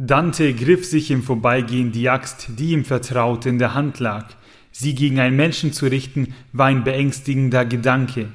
[0.00, 4.28] Dante griff sich im Vorbeigehen die Axt, die ihm vertraut in der Hand lag.
[4.70, 8.28] Sie gegen einen Menschen zu richten, war ein beängstigender Gedanke.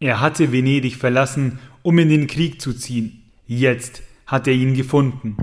[0.00, 3.22] Er hatte Venedig verlassen, um in den Krieg zu ziehen.
[3.46, 5.36] Jetzt hat er ihn gefunden.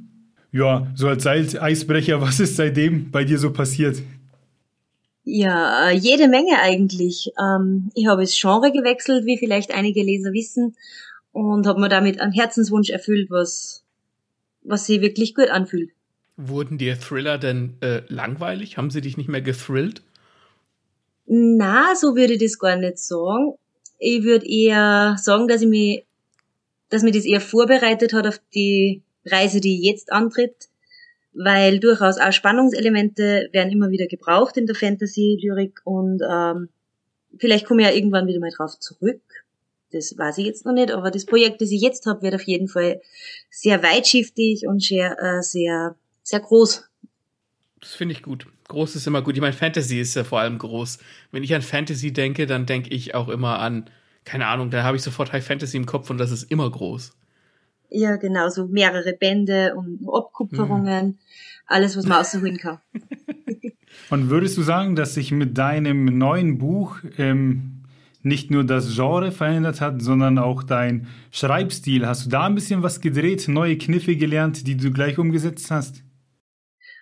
[0.51, 4.01] Ja, so als Eisbrecher, was ist seitdem bei dir so passiert?
[5.23, 7.31] Ja, äh, jede Menge eigentlich.
[7.39, 10.75] Ähm, ich habe das Genre gewechselt, wie vielleicht einige Leser wissen,
[11.31, 13.83] und habe mir damit einen Herzenswunsch erfüllt, was,
[14.63, 15.91] was sich wirklich gut anfühlt.
[16.35, 18.77] Wurden dir Thriller denn äh, langweilig?
[18.77, 20.01] Haben sie dich nicht mehr gethrillt?
[21.31, 23.53] Na, so würde ich das gar nicht sagen.
[23.99, 26.03] Ich würde eher sagen, dass ich mich,
[26.89, 30.69] dass mich das eher vorbereitet hat auf die Reise, die jetzt antritt,
[31.33, 36.69] weil durchaus auch Spannungselemente werden immer wieder gebraucht in der Fantasy-Lyrik und ähm,
[37.38, 39.22] vielleicht komme ich ja irgendwann wieder mal drauf zurück.
[39.91, 42.44] Das weiß ich jetzt noch nicht, aber das Projekt, das ich jetzt habe, wird auf
[42.44, 43.01] jeden Fall
[43.51, 46.90] sehr weitschiftig und sehr, äh, sehr, sehr groß.
[47.81, 48.47] Das finde ich gut.
[48.69, 49.35] Groß ist immer gut.
[49.35, 51.00] Ich meine, Fantasy ist ja vor allem groß.
[51.31, 53.90] Wenn ich an Fantasy denke, dann denke ich auch immer an,
[54.25, 57.18] keine Ahnung, da habe ich sofort High Fantasy im Kopf und das ist immer groß.
[57.90, 61.18] Ja, genau, so mehrere Bände und Abkupferungen,
[61.66, 62.78] alles, was man ausholen kann.
[64.12, 67.84] Und würdest du sagen, dass sich mit deinem neuen Buch ähm,
[68.22, 72.06] nicht nur das Genre verändert hat, sondern auch dein Schreibstil?
[72.06, 76.03] Hast du da ein bisschen was gedreht, neue Kniffe gelernt, die du gleich umgesetzt hast?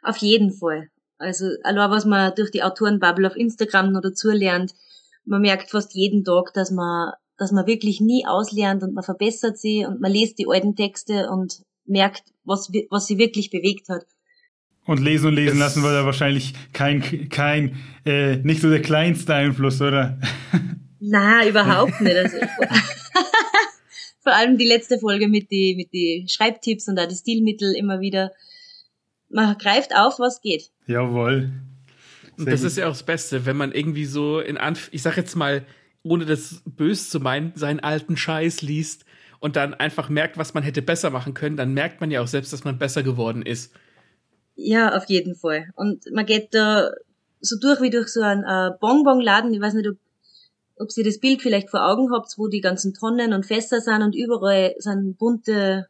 [0.02, 0.90] Auf jeden Fall.
[1.20, 4.74] Also, allein was man durch die Autorenbubble auf Instagram noch dazu lernt,
[5.26, 9.58] man merkt fast jeden Tag, dass man, dass man wirklich nie auslernt und man verbessert
[9.58, 14.06] sie und man liest die alten Texte und merkt, was, was sie wirklich bewegt hat.
[14.86, 17.76] Und lesen und lesen Es- lassen war da wahrscheinlich kein, kein
[18.06, 20.18] äh, nicht so der kleinste Einfluss, oder?
[21.00, 22.16] Na, überhaupt nicht.
[22.16, 22.38] Also,
[24.24, 28.00] vor allem die letzte Folge mit die, mit die Schreibtipps und auch die Stilmittel immer
[28.00, 28.32] wieder.
[29.30, 30.72] Man greift auf, was geht.
[30.86, 31.52] Jawohl.
[32.38, 32.68] Und Sehr das gut.
[32.68, 35.66] ist ja auch das Beste, wenn man irgendwie so in Anf ich sag jetzt mal,
[36.04, 39.06] ohne das böse zu meinen, seinen alten Scheiß liest
[39.40, 42.28] und dann einfach merkt, was man hätte besser machen können, dann merkt man ja auch
[42.28, 43.74] selbst, dass man besser geworden ist.
[44.56, 45.68] Ja, auf jeden Fall.
[45.76, 46.90] Und man geht da
[47.42, 49.54] so durch wie durch so einen äh, Bonbonladen.
[49.54, 49.98] Ich weiß nicht, ob,
[50.78, 54.02] ob Sie das Bild vielleicht vor Augen habt, wo die ganzen Tonnen und Fässer sind
[54.02, 55.88] und überall sind bunte,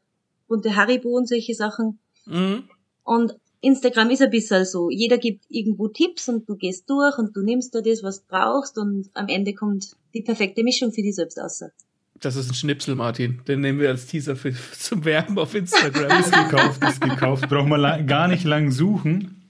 [0.48, 2.00] bunte Haribo und solche Sachen.
[2.26, 2.70] Mhm.
[3.08, 4.90] Und Instagram ist ein bisschen so.
[4.90, 8.26] Jeder gibt irgendwo Tipps und du gehst durch und du nimmst da das, was du
[8.28, 11.64] brauchst und am Ende kommt die perfekte Mischung für dich selbst aus.
[12.20, 13.40] Das ist ein Schnipsel, Martin.
[13.48, 16.20] Den nehmen wir als Teaser für, zum Werben auf Instagram.
[16.20, 17.48] Ist gekauft, ist gekauft.
[17.48, 19.50] Braucht man gar nicht lang suchen.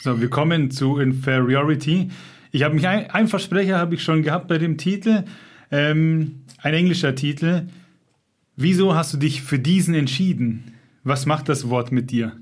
[0.00, 2.10] So, wir kommen zu Inferiority.
[2.52, 5.24] Ich habe mich ein, ein Versprecher habe ich schon gehabt bei dem Titel,
[5.72, 7.66] ähm, ein englischer Titel.
[8.54, 10.73] Wieso hast du dich für diesen entschieden?
[11.04, 12.40] Was macht das Wort mit dir?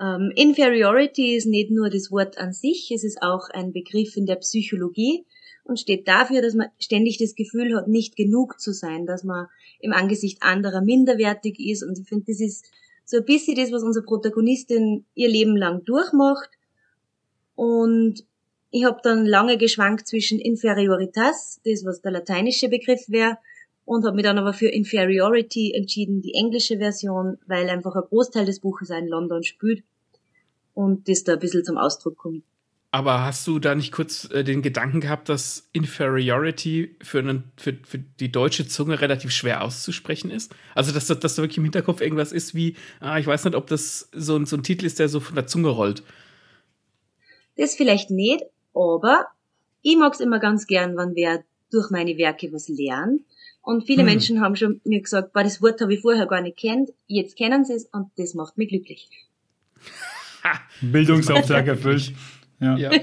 [0.00, 4.26] Ähm, Inferiority ist nicht nur das Wort an sich, es ist auch ein Begriff in
[4.26, 5.24] der Psychologie
[5.62, 9.46] und steht dafür, dass man ständig das Gefühl hat, nicht genug zu sein, dass man
[9.78, 11.84] im Angesicht anderer minderwertig ist.
[11.84, 12.66] Und ich finde, das ist
[13.04, 16.50] so ein bisschen das, was unsere Protagonistin ihr Leben lang durchmacht.
[17.54, 18.24] Und
[18.72, 23.38] ich habe dann lange geschwankt zwischen Inferioritas, das was der lateinische Begriff wäre,
[23.84, 28.46] und habe mich dann aber für Inferiority entschieden, die englische Version, weil einfach ein Großteil
[28.46, 29.82] des Buches auch in London spielt
[30.74, 32.44] und das da ein bisschen zum Ausdruck kommt.
[32.94, 37.76] Aber hast du da nicht kurz äh, den Gedanken gehabt, dass Inferiority für, einen, für,
[37.84, 40.54] für die deutsche Zunge relativ schwer auszusprechen ist?
[40.76, 43.66] Also, dass, dass da wirklich im Hinterkopf irgendwas ist wie, ah, ich weiß nicht, ob
[43.66, 46.04] das so, ein so ein Titel ist, der so von der Zunge rollt.
[47.56, 48.44] Das vielleicht nicht,
[48.74, 49.26] aber
[49.82, 51.42] ich mag's immer ganz gern, wenn wer
[51.72, 53.22] durch meine Werke was lernt.
[53.64, 54.06] Und viele hm.
[54.06, 57.36] Menschen haben schon mir gesagt, boah, das Wort habe ich vorher gar nicht kennt, jetzt
[57.36, 59.08] kennen sie es und das macht mich glücklich.
[60.82, 62.12] Bildungsauftrag erfüllt.
[62.60, 62.76] Ja.
[62.76, 62.90] ja.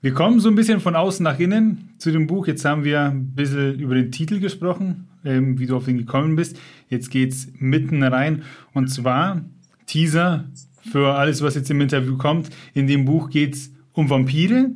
[0.00, 2.46] Wir kommen so ein bisschen von außen nach innen zu dem Buch.
[2.46, 6.36] Jetzt haben wir ein bisschen über den Titel gesprochen, ähm, wie du auf ihn gekommen
[6.36, 6.56] bist.
[6.88, 8.44] Jetzt geht's mitten rein.
[8.72, 9.44] Und zwar
[9.86, 10.44] Teaser
[10.92, 12.48] für alles, was jetzt im Interview kommt.
[12.74, 14.70] In dem Buch geht's um Vampire.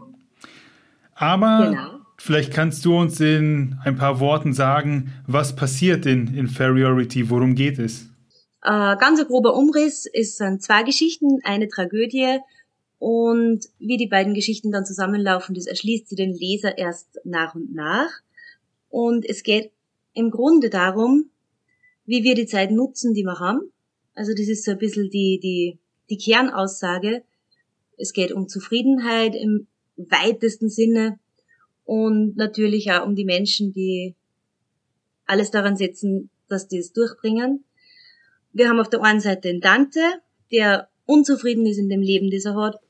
[1.15, 2.02] Aber genau.
[2.23, 7.81] Vielleicht kannst du uns in ein paar Worten sagen, was passiert in Inferiority, worum geht
[7.81, 8.07] es?
[8.63, 12.39] Äh, ganz grober Umriss, es sind zwei Geschichten, eine Tragödie
[13.01, 17.75] und wie die beiden Geschichten dann zusammenlaufen, das erschließt sie den Leser erst nach und
[17.75, 18.11] nach.
[18.89, 19.73] Und es geht
[20.15, 21.31] im Grunde darum,
[22.05, 23.73] wie wir die Zeit nutzen, die wir haben.
[24.15, 25.79] Also das ist so ein bisschen die, die,
[26.09, 27.25] die Kernaussage.
[27.97, 29.67] Es geht um Zufriedenheit im
[29.97, 31.19] weitesten Sinne
[31.93, 34.15] und natürlich auch um die Menschen, die
[35.27, 37.65] alles daran setzen, dass die es durchbringen.
[38.55, 40.01] Wir haben auf der einen Seite den Dante,
[40.51, 42.81] der unzufrieden ist in dem Leben, das er hat.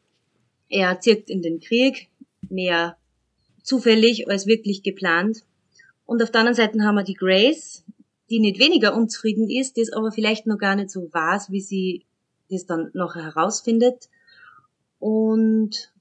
[0.69, 2.11] Er zirkt in den Krieg,
[2.49, 2.97] mehr
[3.65, 5.43] zufällig als wirklich geplant.
[6.07, 7.85] Und auf der anderen Seite haben wir die Grace,
[8.31, 12.05] die nicht weniger unzufrieden ist, das aber vielleicht noch gar nicht so weiß, wie sie
[12.51, 14.09] das dann noch herausfindet.
[15.01, 15.93] Und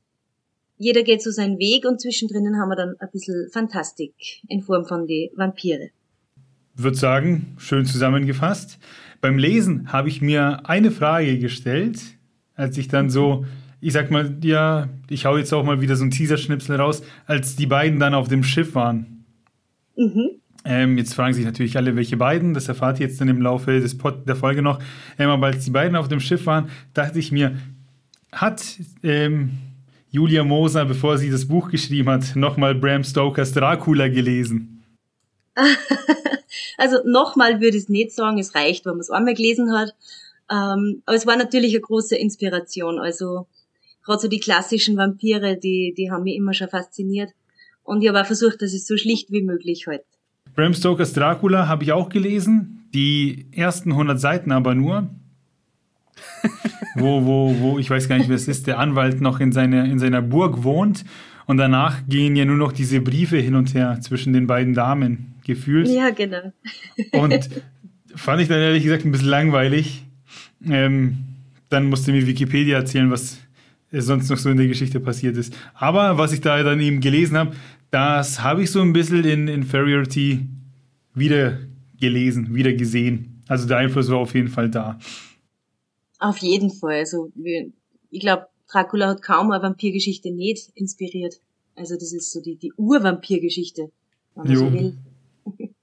[0.82, 4.14] jeder geht so seinen Weg und zwischendrin haben wir dann ein bisschen Fantastik
[4.48, 5.90] in Form von die Vampire.
[6.76, 8.80] Würde sagen, schön zusammengefasst.
[9.22, 12.00] Beim Lesen habe ich mir eine Frage gestellt,
[12.56, 13.46] als ich dann so,
[13.80, 17.56] ich sag mal, ja, ich hau jetzt auch mal wieder so ein Teaser-Schnipsel raus, als
[17.56, 19.26] die beiden dann auf dem Schiff waren.
[19.96, 20.32] Mhm.
[20.66, 23.80] Ähm, jetzt fragen sich natürlich alle, welche beiden, das erfahrt ihr jetzt dann im Laufe
[23.80, 24.80] des Pod der Folge noch.
[25.20, 27.56] Ähm, aber als die beiden auf dem Schiff waren, dachte ich mir,
[28.32, 28.64] hat
[29.04, 29.52] ähm,
[30.14, 34.84] Julia Moser, bevor sie das Buch geschrieben hat, nochmal Bram Stokers Dracula gelesen?
[36.78, 39.94] Also nochmal würde ich es nicht sagen, es reicht, wenn man es einmal gelesen hat.
[40.52, 43.00] Ähm, aber es war natürlich eine große Inspiration.
[43.00, 43.46] Also
[44.04, 47.30] gerade so die klassischen Vampire, die, die haben mich immer schon fasziniert.
[47.84, 50.02] Und ich habe auch versucht, dass es so schlicht wie möglich halt.
[50.56, 52.90] Bram Stokers Dracula habe ich auch gelesen.
[52.94, 55.08] Die ersten 100 Seiten aber nur.
[56.96, 59.90] Wo, wo, wo, ich weiß gar nicht, wer es ist, der Anwalt noch in, seine,
[59.90, 61.06] in seiner Burg wohnt.
[61.46, 65.36] Und danach gehen ja nur noch diese Briefe hin und her zwischen den beiden Damen
[65.44, 65.88] gefühlt.
[65.88, 66.54] Ja, genau.
[67.12, 67.50] Und
[68.16, 70.06] fand ich dann ehrlich gesagt ein bisschen langweilig.
[70.66, 71.18] Ähm,
[71.70, 73.40] dann musste mir Wikipedia erzählen, was
[73.92, 75.58] sonst noch so in der Geschichte passiert ist.
[75.74, 77.56] Aber was ich da dann eben gelesen habe,
[77.90, 80.48] das habe ich so ein bisschen in Inferiority
[81.14, 81.58] wieder
[82.00, 83.44] gelesen, wieder gesehen.
[83.48, 84.98] Also der Einfluss war auf jeden Fall da.
[86.22, 87.00] Auf jeden Fall.
[87.00, 87.32] Also
[88.12, 91.42] ich glaube, Dracula hat kaum eine Vampirgeschichte nicht inspiriert.
[91.76, 93.92] Also das ist so die, die Urvampirgeschichte,
[94.36, 94.60] wenn man jo.
[94.60, 94.98] so will.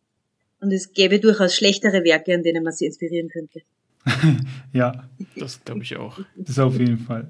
[0.61, 3.62] Und es gäbe durchaus schlechtere Werke, an denen man sie inspirieren könnte.
[4.73, 5.08] ja.
[5.37, 6.20] Das glaube ich auch.
[6.37, 7.29] Das auf jeden Fall.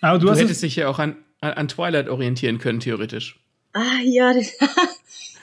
[0.00, 3.40] Aber du, du hast hättest dich ja auch an, an Twilight orientieren können, theoretisch.
[3.72, 4.32] Ah, ja.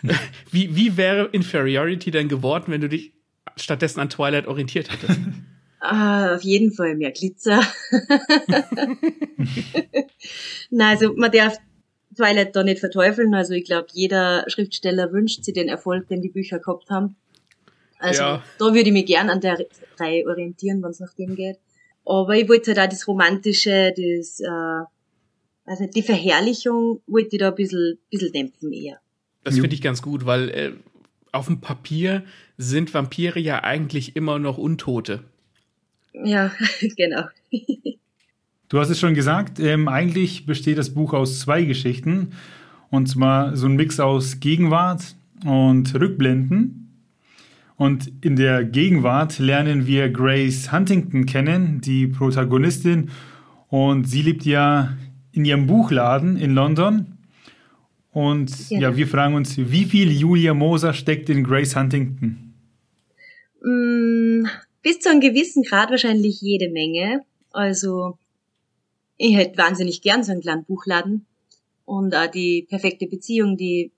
[0.51, 3.11] wie, wie wäre Inferiority denn geworden, wenn du dich
[3.57, 5.19] stattdessen an Twilight orientiert hättest?
[5.87, 7.61] Ah, auf jeden Fall mehr Glitzer.
[10.71, 11.57] Nein, also man darf
[12.15, 13.35] Twilight da nicht verteufeln.
[13.35, 17.15] Also ich glaube, jeder Schriftsteller wünscht sich den Erfolg, den die Bücher gehabt haben.
[17.99, 18.43] Also ja.
[18.57, 19.63] da würde ich mich gern an der
[19.99, 21.59] Reihe orientieren, wenn es nach dem geht.
[22.03, 24.85] Aber ich wollte halt auch das Romantische, das, äh,
[25.65, 28.99] also die Verherrlichung wollte ich da ein bisschen, bisschen dämpfen eher.
[29.43, 30.71] Das finde ich ganz gut, weil äh,
[31.31, 32.23] auf dem Papier
[32.57, 35.23] sind Vampire ja eigentlich immer noch Untote.
[36.23, 36.51] Ja,
[36.97, 37.23] genau.
[38.69, 42.31] Du hast es schon gesagt, ähm, eigentlich besteht das Buch aus zwei Geschichten.
[42.89, 46.81] Und zwar so ein Mix aus Gegenwart und Rückblenden.
[47.77, 53.09] Und in der Gegenwart lernen wir Grace Huntington kennen, die Protagonistin.
[53.67, 54.95] Und sie lebt ja
[55.31, 57.17] in ihrem Buchladen in London.
[58.11, 58.81] Und genau.
[58.81, 62.53] ja, wir fragen uns, wie viel Julia Moser steckt in Grace Huntington?
[64.85, 67.25] Bis zu einem gewissen Grad wahrscheinlich jede Menge.
[67.51, 68.19] Also
[69.17, 71.25] ich hätte wahnsinnig gern so einen kleinen Buchladen
[71.85, 73.91] und auch die perfekte Beziehung, die,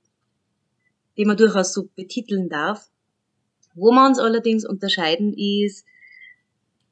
[1.18, 2.88] die man durchaus so betiteln darf.
[3.76, 5.86] Wo wir uns allerdings unterscheiden ist,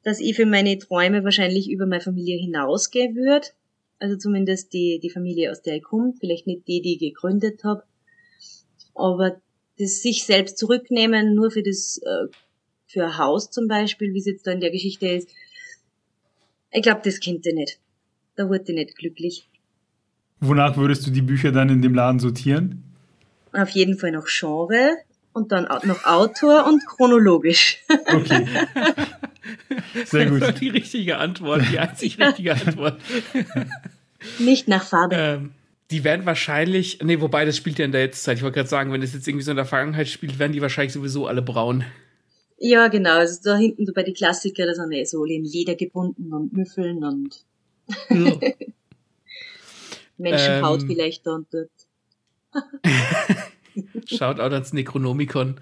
[0.02, 3.46] dass ich für meine Träume wahrscheinlich über meine Familie hinausgehen würde.
[3.98, 6.12] Also zumindest die, die Familie, aus der ich komme.
[6.20, 7.82] Vielleicht nicht die, die ich gegründet habe.
[8.94, 9.40] Aber
[9.78, 12.26] das sich selbst zurücknehmen, nur für das, äh,
[12.96, 15.28] für ein Haus zum Beispiel, wie es jetzt da in der Geschichte ist,
[16.70, 17.78] ich glaube, das kennt ihr nicht.
[18.36, 19.46] Da wurde ich nicht glücklich.
[20.40, 22.82] Wonach würdest du die Bücher dann in dem Laden sortieren?
[23.52, 24.96] Auf jeden Fall noch Genre
[25.34, 27.84] und dann noch Autor und chronologisch.
[27.88, 28.46] Okay.
[30.06, 30.40] Sehr gut.
[30.40, 32.98] Das ist die richtige Antwort, die einzig richtige Antwort.
[34.38, 35.14] Nicht nach Farbe.
[35.14, 35.52] Ähm,
[35.90, 38.38] die werden wahrscheinlich, nee, wobei das spielt ja in der Jetztzeit.
[38.38, 40.62] Ich wollte gerade sagen, wenn es jetzt irgendwie so in der Vergangenheit spielt, werden die
[40.62, 41.84] wahrscheinlich sowieso alle braun.
[42.58, 43.18] Ja, genau.
[43.18, 47.04] Also da hinten bei die Klassiker, da sind eh so in Leder gebunden und Müffeln
[47.04, 47.44] und
[48.10, 48.40] ja.
[50.18, 51.70] Menschenhaut ähm, vielleicht da und dort.
[54.06, 55.60] Schaut auch ans Necronomicon.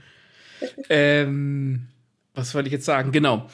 [0.89, 1.89] ähm,
[2.35, 3.11] was wollte ich jetzt sagen?
[3.11, 3.49] Genau.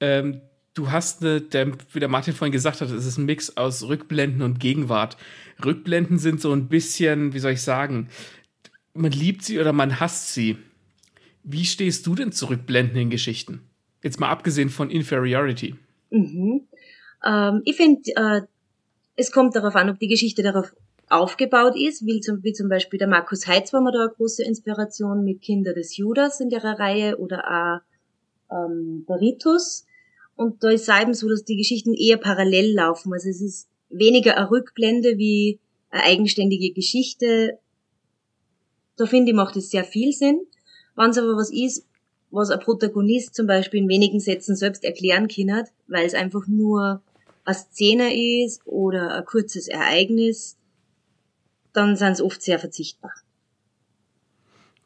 [0.00, 0.40] Ähm,
[0.72, 3.82] du hast eine, der, wie der Martin vorhin gesagt hat, es ist ein Mix aus
[3.82, 5.18] Rückblenden und Gegenwart.
[5.64, 8.08] Rückblenden sind so ein bisschen, wie soll ich sagen,
[8.94, 10.56] man liebt sie oder man hasst sie.
[11.48, 13.60] Wie stehst du denn zu rückblendenden Geschichten?
[14.02, 15.76] Jetzt mal abgesehen von Inferiority.
[16.10, 16.66] Mhm.
[17.24, 18.40] Ähm, ich finde, äh,
[19.14, 20.74] es kommt darauf an, ob die Geschichte darauf
[21.08, 24.42] aufgebaut ist, wie zum, wie zum Beispiel der Markus Heitz war mir da eine große
[24.42, 27.44] Inspiration mit Kinder des Judas in der Reihe oder
[28.50, 29.86] auch ähm, Baritus.
[30.34, 33.12] Und da ist es eben so, dass die Geschichten eher parallel laufen.
[33.12, 35.60] Also es ist weniger eine Rückblende wie
[35.90, 37.60] eine eigenständige Geschichte.
[38.96, 40.40] Da finde ich, macht es sehr viel Sinn.
[40.96, 41.86] Wenn es aber was ist,
[42.30, 47.02] was ein Protagonist zum Beispiel in wenigen Sätzen selbst erklären kann, weil es einfach nur
[47.44, 50.56] eine Szene ist oder ein kurzes Ereignis,
[51.72, 53.12] dann sind es oft sehr verzichtbar.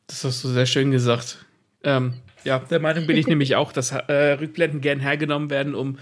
[0.06, 1.46] Das hast du sehr schön gesagt.
[1.82, 2.14] Ähm,
[2.44, 5.98] ja, der Meinung bin ich nämlich auch, dass äh, Rückblenden gern hergenommen werden, um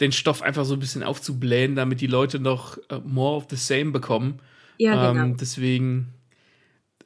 [0.00, 3.56] den Stoff einfach so ein bisschen aufzublähen, damit die Leute noch äh, more of the
[3.56, 4.40] same bekommen.
[4.78, 5.24] Ja, genau.
[5.24, 6.14] Ähm, deswegen,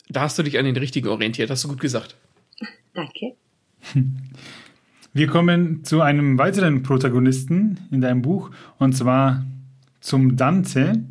[0.08, 2.16] da hast du dich an den richtigen orientiert, hast du gut gesagt.
[2.94, 3.34] Danke.
[5.14, 9.44] Wir kommen zu einem weiteren Protagonisten in deinem Buch und zwar
[10.00, 11.04] zum Dante.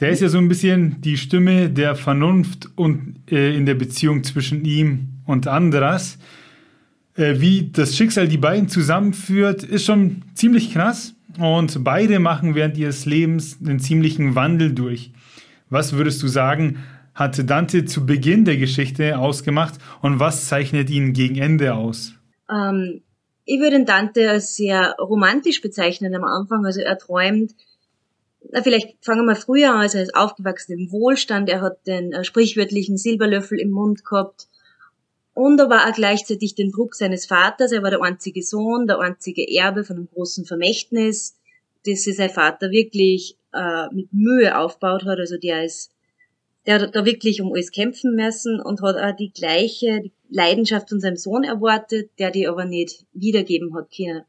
[0.00, 4.24] Der ist ja so ein bisschen die Stimme der Vernunft und äh, in der Beziehung
[4.24, 6.18] zwischen ihm und Andras.
[7.16, 11.14] Äh, wie das Schicksal die beiden zusammenführt, ist schon ziemlich krass.
[11.38, 15.10] Und beide machen während ihres Lebens einen ziemlichen Wandel durch.
[15.68, 16.78] Was würdest du sagen,
[17.14, 22.14] hat Dante zu Beginn der Geschichte ausgemacht und was zeichnet ihn gegen Ende aus?
[22.50, 23.02] Ähm,
[23.44, 26.64] ich würde Dante als sehr romantisch bezeichnen am Anfang.
[26.64, 27.52] Also er träumt,
[28.50, 32.12] na, vielleicht fangen wir früher an, also er ist aufgewachsen im Wohlstand, er hat den
[32.12, 34.48] äh, sprichwörtlichen Silberlöffel im Mund gehabt
[35.34, 37.72] und er war auch gleichzeitig den Druck seines Vaters.
[37.72, 41.36] Er war der einzige Sohn, der einzige Erbe von einem großen Vermächtnis,
[41.84, 45.18] das sich sein Vater wirklich äh, mit Mühe aufgebaut hat.
[45.18, 45.90] Also der ist
[46.66, 51.00] der hat da wirklich um alles kämpfen müssen und hat auch die gleiche Leidenschaft von
[51.00, 54.24] seinem Sohn erwartet, der die aber nicht wiedergeben hat können.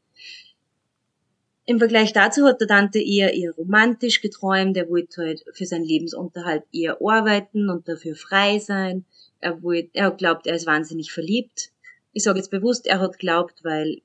[1.68, 5.84] Im Vergleich dazu hat der Dante eher eher romantisch geträumt, er wollte halt für seinen
[5.84, 9.04] Lebensunterhalt eher arbeiten und dafür frei sein.
[9.40, 11.72] Er wollte, er hat glaubt, er ist wahnsinnig verliebt.
[12.12, 14.00] Ich sage jetzt bewusst, er hat glaubt, weil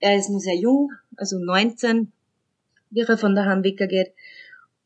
[0.00, 2.10] er ist nur sehr jung, also 19,
[2.90, 4.12] wie er von daheim weggeht.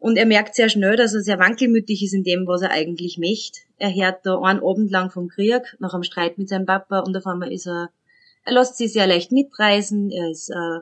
[0.03, 3.19] Und er merkt sehr schnell, dass er sehr wankelmütig ist in dem, was er eigentlich
[3.19, 3.61] möchte.
[3.79, 7.17] Er hört da einen Abend lang vom Krieg, nach einem Streit mit seinem Papa und
[7.17, 7.89] auf einmal ist er,
[8.45, 10.81] er lässt sich sehr leicht mitreißen, er ist äh,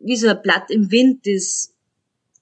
[0.00, 1.72] wie so ein Blatt im Wind, das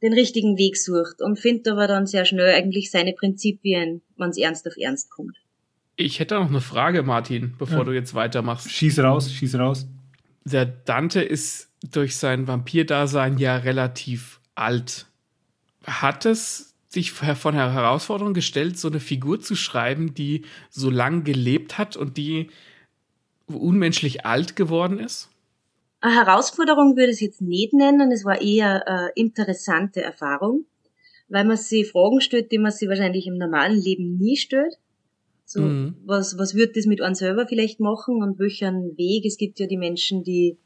[0.02, 4.38] den richtigen Weg sucht und findet aber dann sehr schnell eigentlich seine Prinzipien, wenn es
[4.38, 5.36] ernst auf ernst kommt.
[5.94, 7.84] Ich hätte noch eine Frage, Martin, bevor ja.
[7.84, 8.68] du jetzt weitermachst.
[8.68, 9.86] Schieß raus, schieß raus.
[10.42, 15.06] Der Dante ist durch sein Vampirdasein ja relativ alt
[15.86, 21.24] hat es sich von der Herausforderung gestellt, so eine Figur zu schreiben, die so lang
[21.24, 22.48] gelebt hat und die
[23.46, 25.28] unmenschlich alt geworden ist?
[26.00, 30.64] Eine Herausforderung würde ich es jetzt nicht nennen, es war eher eine interessante Erfahrung,
[31.28, 34.78] weil man sich Fragen stellt, die man sich wahrscheinlich im normalen Leben nie stellt.
[35.44, 35.96] So, mhm.
[36.04, 39.24] was, was wird das mit einem selber vielleicht machen und welchen Weg?
[39.24, 40.58] Es gibt ja die Menschen, die,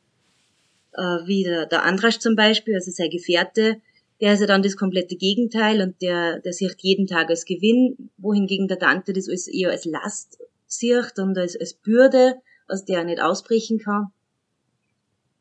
[0.94, 3.80] äh, wie der, der Andrasch zum Beispiel, also sein Gefährte,
[4.20, 8.10] der ist ja dann das komplette Gegenteil und der, der sieht jeden Tag als Gewinn,
[8.18, 12.36] wohingegen der Dante das als eher als Last sieht und als, als Bürde,
[12.68, 14.12] aus der er nicht ausbrechen kann.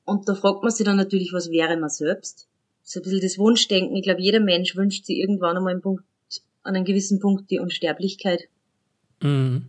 [0.05, 2.47] Und da fragt man sich dann natürlich, was wäre man selbst?
[2.83, 3.95] So ein bisschen das Wunschdenken.
[3.95, 6.03] Ich glaube, jeder Mensch wünscht sich irgendwann einmal einen Punkt,
[6.63, 8.47] an einem gewissen Punkt die Unsterblichkeit.
[9.21, 9.67] Mhm.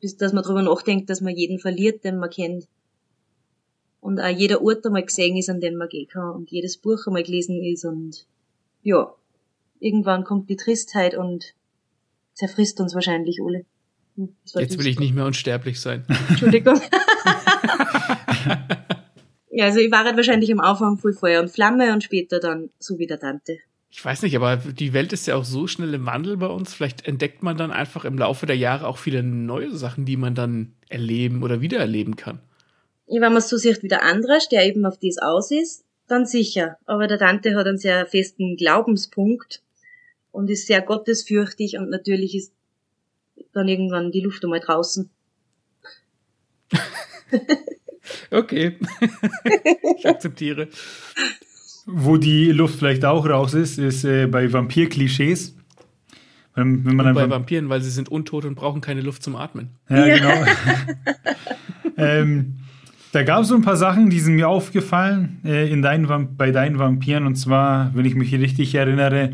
[0.00, 2.66] Bis dass man darüber nachdenkt, dass man jeden verliert, den man kennt.
[4.00, 7.06] Und auch jeder Ort einmal gesehen ist, an den man gehen kann und jedes Buch
[7.06, 8.26] einmal gelesen ist und
[8.82, 9.14] ja,
[9.78, 11.54] irgendwann kommt die Tristheit und
[12.34, 13.64] zerfrisst uns wahrscheinlich alle.
[14.16, 16.04] Hm, Jetzt will ich nicht mehr unsterblich sein.
[16.28, 16.80] Entschuldigung.
[19.50, 22.70] ja, also ich war halt wahrscheinlich am Anfang voll Feuer und Flamme und später dann
[22.78, 23.58] so wie der Tante.
[23.92, 26.72] Ich weiß nicht, aber die Welt ist ja auch so schnell im Wandel bei uns.
[26.72, 30.36] Vielleicht entdeckt man dann einfach im Laufe der Jahre auch viele neue Sachen, die man
[30.36, 32.40] dann erleben oder wiedererleben kann.
[33.10, 36.26] Ja, wenn man so sieht wie der andere, der eben auf das aus ist, dann
[36.26, 36.76] sicher.
[36.86, 39.62] Aber der Tante hat einen sehr festen Glaubenspunkt
[40.30, 42.52] und ist sehr gottesfürchtig und natürlich ist
[43.52, 45.10] dann irgendwann die Luft einmal draußen.
[48.30, 48.78] okay.
[49.98, 50.68] ich akzeptiere.
[51.86, 55.56] Wo die Luft vielleicht auch raus ist, ist äh, bei Vampir-Klischees.
[56.54, 59.70] Wenn, wenn man bei Vampiren, weil sie sind untot und brauchen keine Luft zum Atmen.
[59.88, 60.16] Ja, ja.
[60.16, 60.46] genau.
[61.96, 62.60] ähm,
[63.12, 66.50] da gab es so ein paar Sachen, die sind mir aufgefallen äh, in deinen, bei
[66.52, 67.26] deinen Vampiren.
[67.26, 69.32] Und zwar, wenn ich mich richtig erinnere,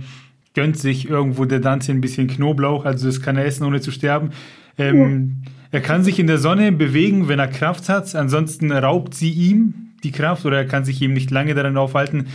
[0.54, 3.90] gönnt sich irgendwo der Dante ein bisschen Knoblauch, also das kann er essen, ohne zu
[3.90, 4.30] sterben.
[4.78, 5.50] Ähm, ja.
[5.72, 8.14] Er kann sich in der Sonne bewegen, wenn er Kraft hat.
[8.14, 12.28] Ansonsten raubt sie ihm die Kraft oder er kann sich eben nicht lange daran aufhalten.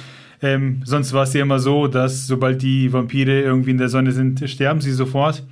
[0.43, 4.11] Ähm, sonst war es ja immer so, dass sobald die Vampire irgendwie in der Sonne
[4.11, 5.43] sind, sterben sie sofort.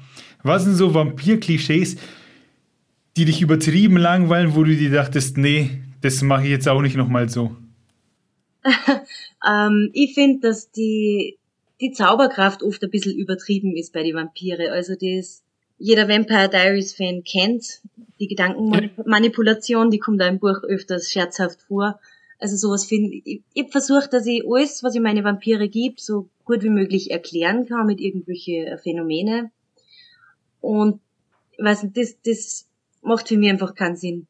[0.43, 1.97] Was sind so Vampir-Klischees,
[3.17, 6.95] die dich übertrieben langweilen, wo du dir dachtest, nee, das mache ich jetzt auch nicht
[6.95, 7.55] nochmal so?
[9.47, 11.37] ähm, ich finde, dass die,
[11.81, 14.71] die Zauberkraft oft ein bisschen übertrieben ist bei den Vampire.
[14.71, 15.43] Also das,
[15.77, 17.81] jeder Vampire Diaries Fan kennt
[18.19, 21.99] die Gedankenmanipulation, die kommt da im Buch öfters scherzhaft vor.
[22.37, 26.29] Also sowas finde ich, ich versuche, dass ich alles, was ich meine Vampire gibt, so
[26.45, 29.51] gut wie möglich erklären kann mit irgendwelche Phänomene.
[30.61, 31.01] Und
[31.57, 32.68] weiß nicht, das, das
[33.01, 34.27] macht für mich einfach keinen Sinn.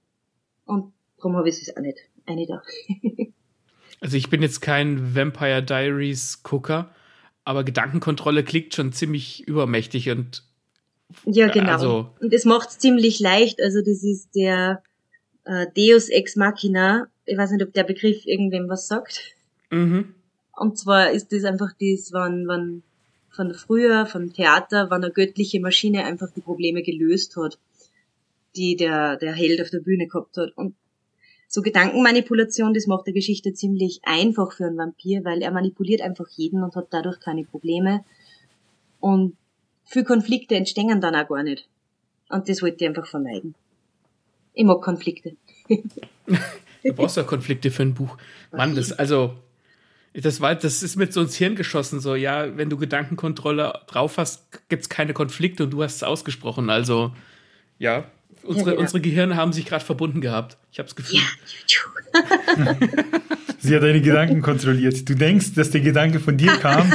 [0.65, 1.99] Und darum habe ich es auch nicht.
[2.25, 2.61] Eine da.
[4.01, 6.93] also ich bin jetzt kein Vampire Diaries Gucker,
[7.43, 10.43] aber Gedankenkontrolle klingt schon ziemlich übermächtig und
[11.25, 11.71] ja, genau.
[11.71, 13.59] Also, und das macht es ziemlich leicht.
[13.59, 14.83] Also das ist der
[15.43, 17.07] äh, Deus Ex Machina.
[17.25, 19.35] Ich weiß nicht, ob der Begriff irgendwem was sagt.
[19.71, 20.13] Mhm.
[20.55, 22.83] Und zwar ist das einfach das, wann, wann
[23.31, 27.57] von früher, vom Theater, wann eine göttliche Maschine einfach die Probleme gelöst hat
[28.59, 30.55] die der, der Held auf der Bühne gehabt hat.
[30.55, 30.75] Und
[31.47, 36.27] so Gedankenmanipulation, das macht der Geschichte ziemlich einfach für einen Vampir, weil er manipuliert einfach
[36.35, 38.03] jeden und hat dadurch keine Probleme.
[38.99, 39.37] Und
[39.85, 41.67] viele Konflikte entstehen dann auch gar nicht.
[42.29, 43.55] Und das wollte ich einfach vermeiden.
[44.53, 45.35] Ich mag Konflikte.
[45.67, 48.17] du brauchst ja Konflikte für ein Buch.
[48.51, 49.35] Mann, das, also,
[50.13, 54.17] das war, das ist mit so ins Hirn geschossen, so, ja, wenn du Gedankenkontrolle drauf
[54.17, 57.13] hast, gibt's keine Konflikte und du hast es ausgesprochen, also,
[57.79, 58.11] ja,
[58.43, 60.57] Unsere, ja, unsere Gehirne haben sich gerade verbunden gehabt.
[60.71, 61.19] Ich habe es Gefühl.
[61.19, 61.23] Ja.
[63.59, 65.07] Sie hat deine Gedanken kontrolliert.
[65.07, 66.91] Du denkst, dass der Gedanke von dir kam.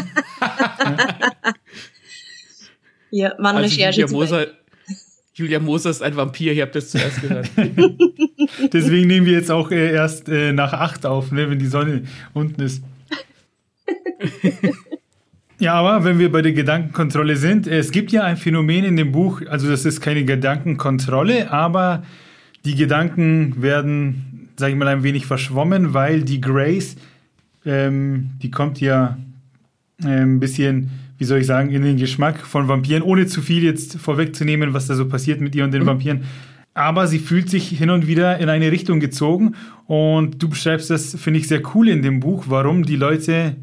[3.11, 4.47] ja, man also Recherche Julia Moser,
[5.35, 7.51] Julia Moser ist ein Vampir, ihr habt das zuerst gehört.
[8.73, 12.05] Deswegen nehmen wir jetzt auch äh, erst äh, nach acht auf, ne, wenn die Sonne
[12.33, 12.83] unten ist.
[15.59, 19.13] Ja, aber wenn wir bei der Gedankenkontrolle sind, es gibt ja ein Phänomen in dem
[19.13, 22.03] Buch, also das ist keine Gedankenkontrolle, aber
[22.65, 26.97] die Gedanken werden, sag ich mal, ein wenig verschwommen, weil die Grace,
[27.65, 29.17] ähm, die kommt ja
[30.03, 33.97] ein bisschen, wie soll ich sagen, in den Geschmack von Vampiren, ohne zu viel jetzt
[33.97, 35.87] vorwegzunehmen, was da so passiert mit ihr und den mhm.
[35.87, 36.25] Vampiren.
[36.75, 39.55] Aber sie fühlt sich hin und wieder in eine Richtung gezogen
[39.87, 43.55] und du beschreibst das, finde ich, sehr cool in dem Buch, warum die Leute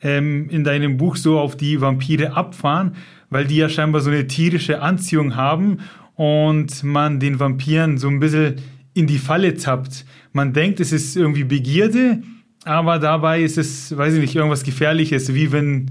[0.00, 2.96] ähm, in deinem Buch so auf die Vampire abfahren,
[3.30, 5.78] weil die ja scheinbar so eine tierische Anziehung haben
[6.14, 8.56] und man den Vampiren so ein bisschen
[8.94, 10.04] in die Falle tappt.
[10.32, 12.22] Man denkt, es ist irgendwie Begierde,
[12.64, 15.90] aber dabei ist es, weiß ich nicht, irgendwas Gefährliches, wie wenn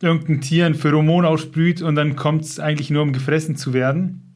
[0.00, 4.31] irgendein Tier ein Pheromon aussprüht und dann kommt es eigentlich nur, um gefressen zu werden.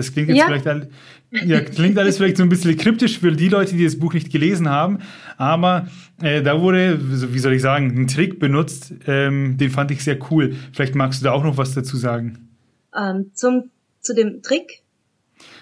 [0.00, 0.46] Das klingt jetzt ja.
[0.46, 0.88] vielleicht all,
[1.30, 4.32] ja, klingt alles vielleicht so ein bisschen kryptisch für die Leute, die das Buch nicht
[4.32, 4.98] gelesen haben,
[5.36, 5.88] aber
[6.22, 10.18] äh, da wurde, wie soll ich sagen, ein Trick benutzt, ähm, den fand ich sehr
[10.30, 10.54] cool.
[10.72, 12.48] Vielleicht magst du da auch noch was dazu sagen.
[12.96, 14.82] Ähm, zum, zu dem Trick?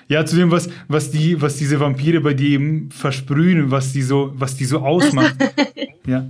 [0.08, 4.02] Ja, zu dem, was, was die, was diese Vampire bei dir eben versprühen, was die
[4.02, 5.36] so, was die so ausmacht.
[6.06, 6.26] ja.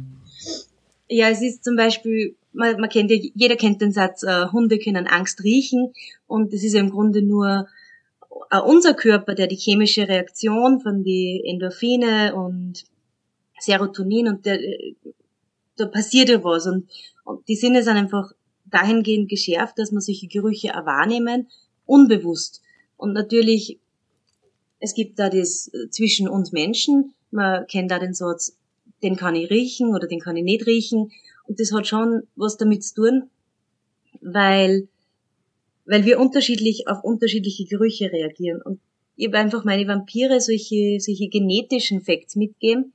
[1.08, 4.78] Ja, es ist zum Beispiel, man, man kennt ja, jeder kennt den Satz, äh, Hunde
[4.78, 5.92] können Angst riechen
[6.26, 7.68] und es ist ja im Grunde nur
[8.50, 12.84] unser Körper, der die chemische Reaktion von die Endorphine und
[13.58, 14.58] Serotonin und der,
[15.76, 16.88] da passiert ja was und,
[17.24, 18.32] und die Sinne sind einfach
[18.70, 21.48] dahingehend geschärft, dass man solche Gerüche auch wahrnehmen,
[21.86, 22.62] unbewusst.
[22.96, 23.78] Und natürlich,
[24.80, 28.56] es gibt da das äh, zwischen uns Menschen, Man kennt auch den Satz,
[29.02, 31.12] den kann ich riechen oder den kann ich nicht riechen.
[31.46, 33.30] Und das hat schon was damit zu tun,
[34.20, 34.88] weil,
[35.88, 38.60] weil wir unterschiedlich auf unterschiedliche Gerüche reagieren.
[38.62, 38.78] Und
[39.16, 42.92] ich habe einfach meine Vampire solche, solche genetischen Facts mitgeben.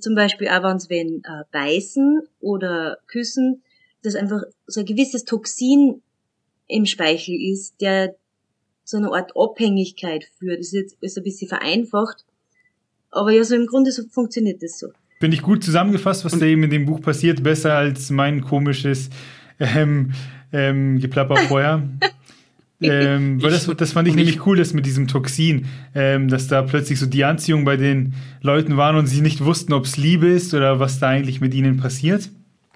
[0.00, 3.62] Zum Beispiel auch, wenn sie wenn äh, beißen oder küssen,
[4.02, 6.02] dass einfach so ein gewisses Toxin
[6.66, 8.14] im Speichel ist, der
[8.84, 10.58] so eine Art Abhängigkeit führt.
[10.58, 12.24] Das ist jetzt ist ein bisschen vereinfacht.
[13.10, 14.88] Aber ja, so im Grunde so funktioniert das so.
[15.20, 17.42] Finde ich gut zusammengefasst, was da eben in dem Buch passiert.
[17.42, 19.10] Besser als mein komisches
[19.60, 20.12] ähm,
[20.52, 21.88] ähm, Geplapper vorher.
[22.80, 26.62] ähm, weil das, das fand ich nämlich cool, das mit diesem Toxin, ähm, dass da
[26.62, 30.28] plötzlich so die Anziehung bei den Leuten waren und sie nicht wussten, ob es Liebe
[30.28, 32.30] ist oder was da eigentlich mit ihnen passiert.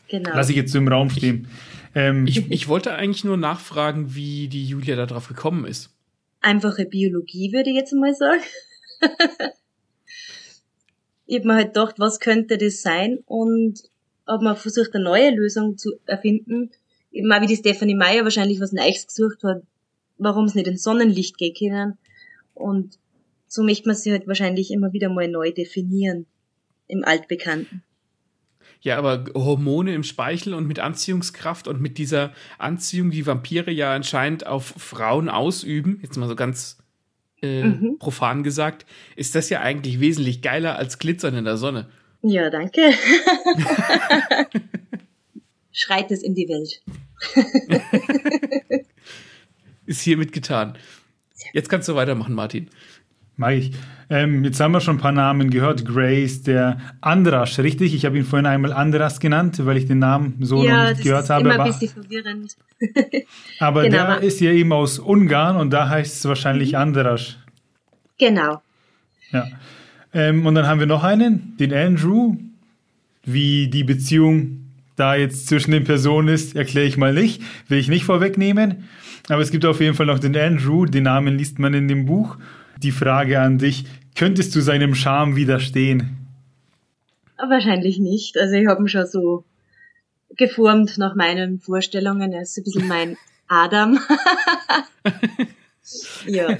[0.09, 0.31] Genau.
[0.35, 1.49] Lass ich jetzt so im Raum stehen.
[1.95, 5.91] Ähm, ich, ich wollte eigentlich nur nachfragen, wie die Julia da drauf gekommen ist.
[6.41, 8.43] Einfache Biologie, würde ich jetzt mal sagen.
[11.27, 13.81] ich habe mir halt gedacht, was könnte das sein und
[14.27, 16.71] habe mal versucht, eine neue Lösung zu erfinden.
[17.13, 19.63] Eben auch wie die Stephanie Meyer wahrscheinlich was Neues gesucht hat,
[20.19, 21.99] warum es nicht ins Sonnenlicht gehen können.
[22.55, 22.99] Und
[23.49, 26.27] so möchte man sie halt wahrscheinlich immer wieder mal neu definieren
[26.89, 27.83] im Altbekannten.
[28.81, 33.95] Ja, aber Hormone im Speichel und mit Anziehungskraft und mit dieser Anziehung, die Vampire ja
[33.95, 36.79] anscheinend auf Frauen ausüben, jetzt mal so ganz
[37.41, 37.99] äh, mhm.
[37.99, 38.85] profan gesagt,
[39.17, 41.89] ist das ja eigentlich wesentlich geiler als Glitzern in der Sonne.
[42.27, 42.81] Ja, danke.
[45.73, 46.81] Schreit es in die Welt.
[49.87, 50.79] ist hiermit getan.
[51.53, 52.71] Jetzt kannst du weitermachen, Martin.
[53.37, 53.73] Mag ich.
[54.09, 55.85] Ähm, jetzt haben wir schon ein paar Namen gehört.
[55.85, 57.95] Grace, der Andrasch, richtig?
[57.95, 61.03] Ich habe ihn vorhin einmal Andras genannt, weil ich den Namen so ja, noch nicht
[61.03, 61.47] gehört habe.
[61.47, 62.57] Ja, das ist immer ein bisschen verwirrend.
[63.59, 66.79] aber genau, der ist ja eben aus Ungarn und da heißt es wahrscheinlich mhm.
[66.79, 67.37] Andrasch.
[68.19, 68.63] Genau.
[69.31, 69.47] Ja.
[70.15, 72.37] Ähm, und dann haben wir noch einen, den Andrew.
[73.27, 74.65] Wie die Beziehung
[74.97, 78.85] da jetzt zwischen den Personen ist, erkläre ich mal nicht, will ich nicht vorwegnehmen.
[79.29, 82.05] Aber es gibt auf jeden Fall noch den Andrew, den Namen liest man in dem
[82.05, 82.37] Buch
[82.83, 86.19] die Frage an dich, könntest du seinem Charme widerstehen?
[87.37, 88.37] Wahrscheinlich nicht.
[88.39, 89.45] Also ich habe ihn schon so
[90.37, 92.33] geformt nach meinen Vorstellungen.
[92.33, 93.17] Er ist ein bisschen mein
[93.49, 93.99] Adam.
[96.27, 96.57] ja.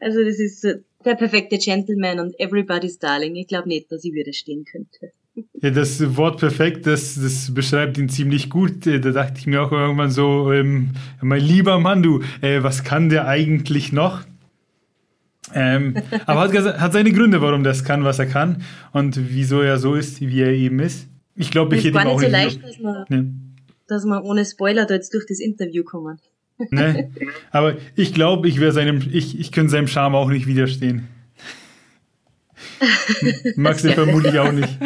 [0.00, 0.66] also das ist
[1.08, 3.34] der perfekte Gentleman und everybody's darling.
[3.36, 5.12] Ich glaube nicht, dass ich widerstehen könnte.
[5.60, 8.86] Ja, das Wort perfekt, das, das beschreibt ihn ziemlich gut.
[8.86, 10.90] Da dachte ich mir auch irgendwann so, ähm,
[11.20, 14.22] mein lieber Mann, du, äh, was kann der eigentlich noch?
[15.54, 19.78] Ähm, aber hat, hat seine Gründe, warum das kann, was er kann und wieso er
[19.78, 21.08] so ist, wie er eben ist.
[21.34, 23.34] Ich glaube, ich hätte ihm auch nicht so leicht, dass man, ne.
[23.86, 26.18] dass man ohne Spoiler da jetzt durch das Interview kommen.
[26.70, 27.10] Ne?
[27.50, 31.08] Aber ich glaube, ich wäre seinem, ich, ich könnte seinem Charme auch nicht widerstehen.
[33.56, 34.78] Max ja vermutlich auch nicht.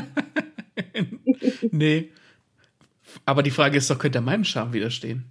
[1.71, 2.11] nee.
[3.25, 5.25] Aber die Frage ist doch, könnte er meinem Charme widerstehen?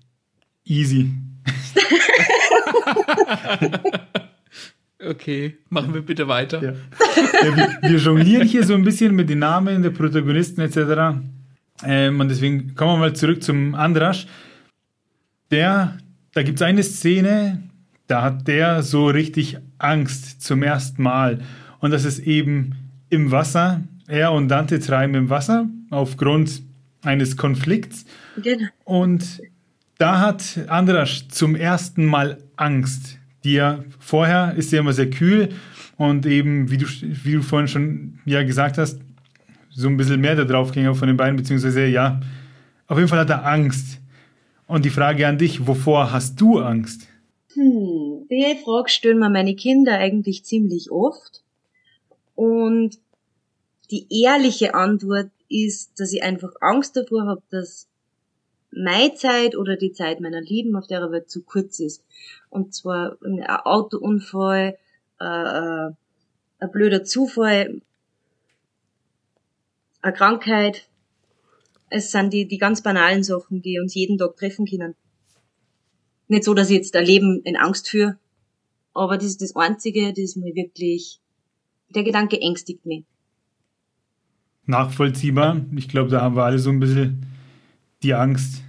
[0.66, 1.12] Easy.
[5.00, 6.62] okay, machen wir bitte weiter.
[6.64, 6.74] Ja.
[7.44, 11.20] Ja, wir, wir, jonglieren hier so ein bisschen mit den Namen der Protagonisten etc.
[11.84, 14.28] Ähm, und deswegen kommen wir mal zurück zum Andrasch.
[15.50, 15.98] Der,
[16.34, 17.64] da gibt es eine Szene,
[18.08, 21.40] da hat der so richtig Angst zum ersten Mal.
[21.80, 22.76] Und das ist eben
[23.10, 23.82] im Wasser.
[24.08, 26.62] Er und Dante treiben im Wasser aufgrund
[27.04, 28.06] eines Konflikts.
[28.42, 28.68] Genau.
[28.84, 29.42] Und
[29.98, 33.18] da hat Andras zum ersten Mal Angst.
[33.44, 35.50] Die ja vorher ist er immer sehr kühl
[35.98, 39.00] und eben, wie du, wie du vorhin schon ja gesagt hast,
[39.70, 42.20] so ein bisschen mehr da drauf ging von den beiden, beziehungsweise ja,
[42.88, 44.01] auf jeden Fall hat er Angst.
[44.72, 47.06] Und die Frage an dich, wovor hast du Angst?
[47.56, 51.44] Hm, die Frage stellen mir meine Kinder eigentlich ziemlich oft.
[52.36, 52.98] Und
[53.92, 57.90] die ehrliche Antwort ist, dass ich einfach Angst davor habe, dass
[58.72, 62.06] meine Zeit oder die Zeit meiner Lieben auf der Welt zu kurz ist.
[62.50, 64.78] Und zwar ein Autounfall,
[65.20, 65.92] äh, äh,
[66.60, 67.82] ein blöder Zufall,
[70.02, 70.88] eine Krankheit.
[71.94, 74.96] Es sind die, die ganz banalen Sachen, die uns jeden Tag treffen können.
[76.30, 78.18] Nicht so, dass ich jetzt ein Leben in Angst führe,
[78.94, 81.20] aber das ist das Einzige, das mir wirklich
[81.90, 83.04] der Gedanke ängstigt mich.
[84.66, 85.66] Nachvollziehbar.
[85.76, 87.26] Ich glaube, da haben wir alle so ein bisschen
[88.04, 88.62] die Angst.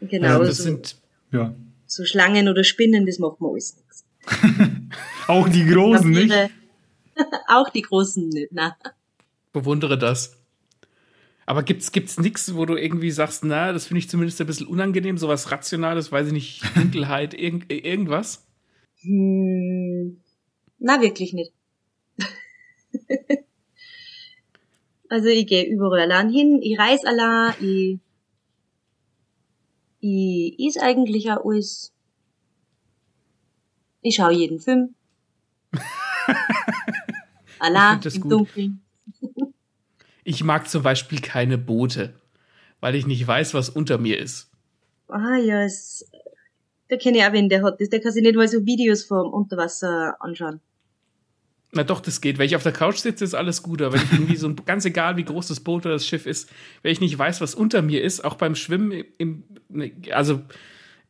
[0.00, 0.96] Genau, also das so, sind,
[1.32, 1.52] ja.
[1.86, 4.04] so Schlangen oder Spinnen, das macht man alles nichts.
[5.26, 6.32] Auch die Großen nicht?
[7.48, 8.76] Auch die Großen nicht, na.
[9.52, 10.33] Bewundere das.
[11.46, 14.66] Aber gibt's, gibt's nichts, wo du irgendwie sagst, na, das finde ich zumindest ein bisschen
[14.66, 18.46] unangenehm, sowas Rationales, weiß ich nicht, Dunkelheit, irg äh, irgendwas?
[19.02, 20.20] Hm,
[20.78, 21.52] na, wirklich nicht.
[25.08, 28.00] also ich gehe überall allein hin, ich reise allein, ich,
[30.00, 31.92] ich is eigentlich auch alles.
[34.00, 34.94] Ich schaue jeden Film.
[37.58, 38.32] allein im gut.
[38.32, 38.82] Dunkeln
[40.24, 42.14] ich mag zum Beispiel keine Boote,
[42.80, 44.50] weil ich nicht weiß, was unter mir ist.
[45.08, 46.04] Ah ja, es,
[46.88, 47.90] da kenne ich auch wen, der hat das.
[47.90, 50.60] Der kann sich nicht mal so Videos vom Unterwasser anschauen.
[51.72, 52.38] Na doch, das geht.
[52.38, 53.82] Wenn ich auf der Couch sitze, ist alles gut.
[53.82, 56.50] Aber wenn ich irgendwie so, ganz egal, wie groß das Boot oder das Schiff ist,
[56.82, 59.44] wenn ich nicht weiß, was unter mir ist, auch beim Schwimmen, im,
[60.12, 60.40] also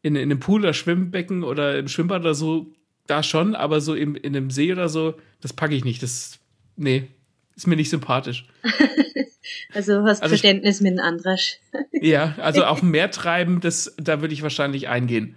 [0.03, 2.73] in, in einem Pool oder Schwimmbecken oder im Schwimmbad oder so,
[3.07, 6.03] da schon, aber so im, in einem See oder so, das packe ich nicht.
[6.03, 6.39] Das,
[6.77, 7.09] nee,
[7.57, 8.47] ist mir nicht sympathisch.
[9.73, 11.59] also hast also Verständnis mit einem Andrasch.
[11.93, 15.37] ja, also auf Meer treiben, das, da würde ich wahrscheinlich eingehen.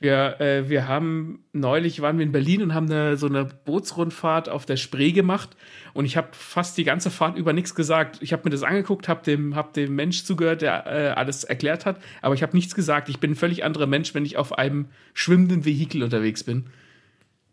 [0.00, 4.48] Wir, äh, wir haben neulich waren wir in Berlin und haben eine, so eine Bootsrundfahrt
[4.48, 5.56] auf der Spree gemacht
[5.94, 8.18] und ich habe fast die ganze Fahrt über nichts gesagt.
[8.20, 11.86] Ich habe mir das angeguckt, habe dem, hab dem Mensch zugehört, der äh, alles erklärt
[11.86, 13.08] hat, aber ich habe nichts gesagt.
[13.08, 16.66] Ich bin ein völlig anderer Mensch, wenn ich auf einem schwimmenden Vehikel unterwegs bin.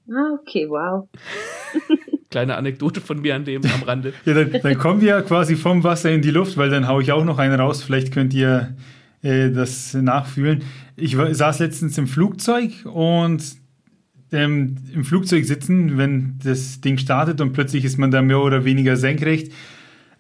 [0.10, 1.08] Ah, okay, wow.
[2.32, 4.14] Kleine Anekdote von mir an dem am Rande.
[4.26, 7.12] ja, dann, dann kommen wir quasi vom Wasser in die Luft, weil dann haue ich
[7.12, 7.84] auch noch einen raus.
[7.84, 8.74] Vielleicht könnt ihr
[9.22, 10.64] äh, das nachfühlen.
[10.96, 13.44] Ich war, saß letztens im Flugzeug und
[14.32, 18.64] ähm, im Flugzeug sitzen, wenn das Ding startet und plötzlich ist man da mehr oder
[18.64, 19.52] weniger senkrecht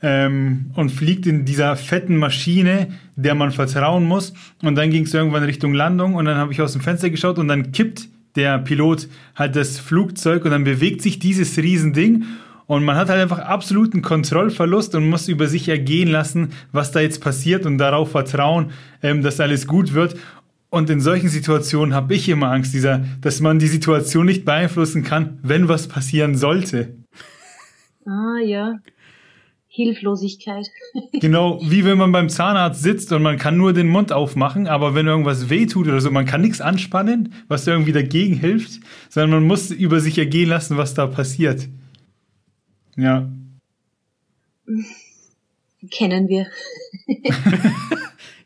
[0.02, 4.34] ähm, und fliegt in dieser fetten Maschine, der man vertrauen muss.
[4.62, 7.40] Und dann ging es irgendwann Richtung Landung und dann habe ich aus dem Fenster geschaut
[7.40, 12.26] und dann kippt der Pilot halt das Flugzeug und dann bewegt sich dieses Riesending
[12.72, 17.02] und man hat halt einfach absoluten Kontrollverlust und muss über sich ergehen lassen, was da
[17.02, 18.72] jetzt passiert und darauf vertrauen,
[19.04, 20.16] ähm, dass alles gut wird.
[20.70, 25.04] Und in solchen Situationen habe ich immer Angst, dieser, dass man die Situation nicht beeinflussen
[25.04, 26.96] kann, wenn was passieren sollte.
[28.06, 28.76] Ah ja.
[29.74, 30.68] Hilflosigkeit.
[31.14, 34.96] genau, wie wenn man beim Zahnarzt sitzt und man kann nur den Mund aufmachen, aber
[34.96, 39.48] wenn irgendwas wehtut oder so, man kann nichts anspannen, was irgendwie dagegen hilft, sondern man
[39.48, 41.70] muss über sich ergehen lassen, was da passiert.
[42.98, 43.32] Ja.
[45.90, 46.48] Kennen wir.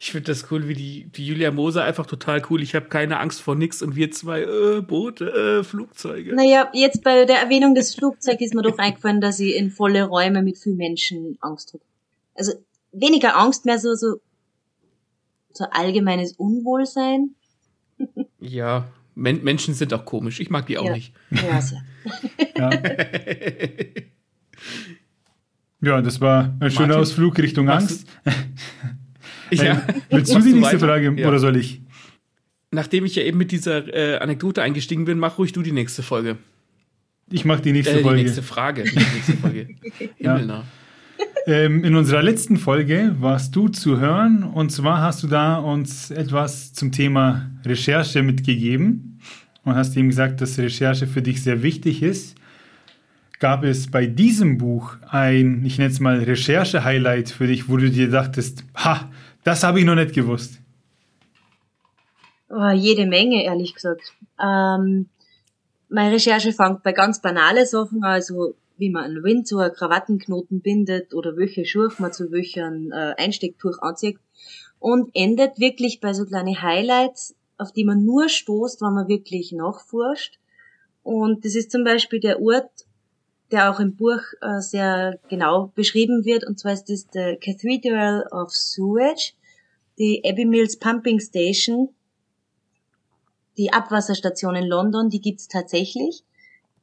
[0.05, 2.61] ich finde das cool, wie die, die Julia Moser einfach total cool.
[2.61, 6.35] Ich habe keine Angst vor nix und wir zwei äh, Boote, äh, Flugzeuge.
[6.35, 10.03] Naja, jetzt bei der Erwähnung des Flugzeugs ist mir doch eingefallen, dass ich in volle
[10.03, 11.83] Räume mit vielen Menschen Angst habe.
[12.35, 12.53] Also
[12.91, 14.17] weniger Angst, mehr so, so,
[15.51, 17.31] so allgemeines Unwohlsein.
[18.39, 20.39] ja, Men Menschen sind auch komisch.
[20.39, 20.93] Ich mag die auch ja.
[20.93, 21.15] nicht.
[21.31, 21.81] Ja, sehr.
[22.59, 22.69] ja.
[25.81, 28.07] Ja, das war ein schöner Martin, Ausflug Richtung Angst.
[29.51, 29.85] ja.
[30.09, 31.27] Willst du die nächste Frage ja.
[31.27, 31.81] oder soll ich?
[32.71, 36.03] Nachdem ich ja eben mit dieser äh, Anekdote eingestiegen bin, mach ruhig du die nächste
[36.03, 36.37] Folge.
[37.31, 38.17] Ich mach die nächste äh, Folge.
[38.17, 38.83] Die nächste Frage.
[38.83, 39.67] Die nächste Folge.
[40.19, 40.63] ja.
[41.47, 46.11] ähm, in unserer letzten Folge warst du zu hören und zwar hast du da uns
[46.11, 49.19] etwas zum Thema Recherche mitgegeben
[49.63, 52.35] und hast ihm gesagt, dass Recherche für dich sehr wichtig ist.
[53.39, 57.89] Gab es bei diesem Buch ein, ich nenne es mal Recherche-Highlight für dich, wo du
[57.89, 59.09] dir dachtest, ha,
[59.45, 60.59] das habe ich noch nicht gewusst?
[62.49, 64.13] Oh, jede Menge, ehrlich gesagt.
[64.43, 65.07] Ähm,
[65.87, 71.37] meine Recherche fängt bei ganz banale Sachen, also wie man einen Windsor, Krawattenknoten bindet oder
[71.37, 74.17] welche Schuhe man zu welchem äh, Einstecktuch anzieht
[74.79, 79.51] und endet wirklich bei so kleinen Highlights, auf die man nur stoßt, wenn man wirklich
[79.51, 80.39] nachforscht.
[81.03, 82.71] Und das ist zum Beispiel der Ort,
[83.51, 86.45] der auch im Buch äh, sehr genau beschrieben wird.
[86.45, 89.33] Und zwar ist das der Cathedral of Sewage,
[89.97, 91.89] die Abbey Mills Pumping Station,
[93.57, 96.23] die Abwasserstation in London, die gibt's tatsächlich.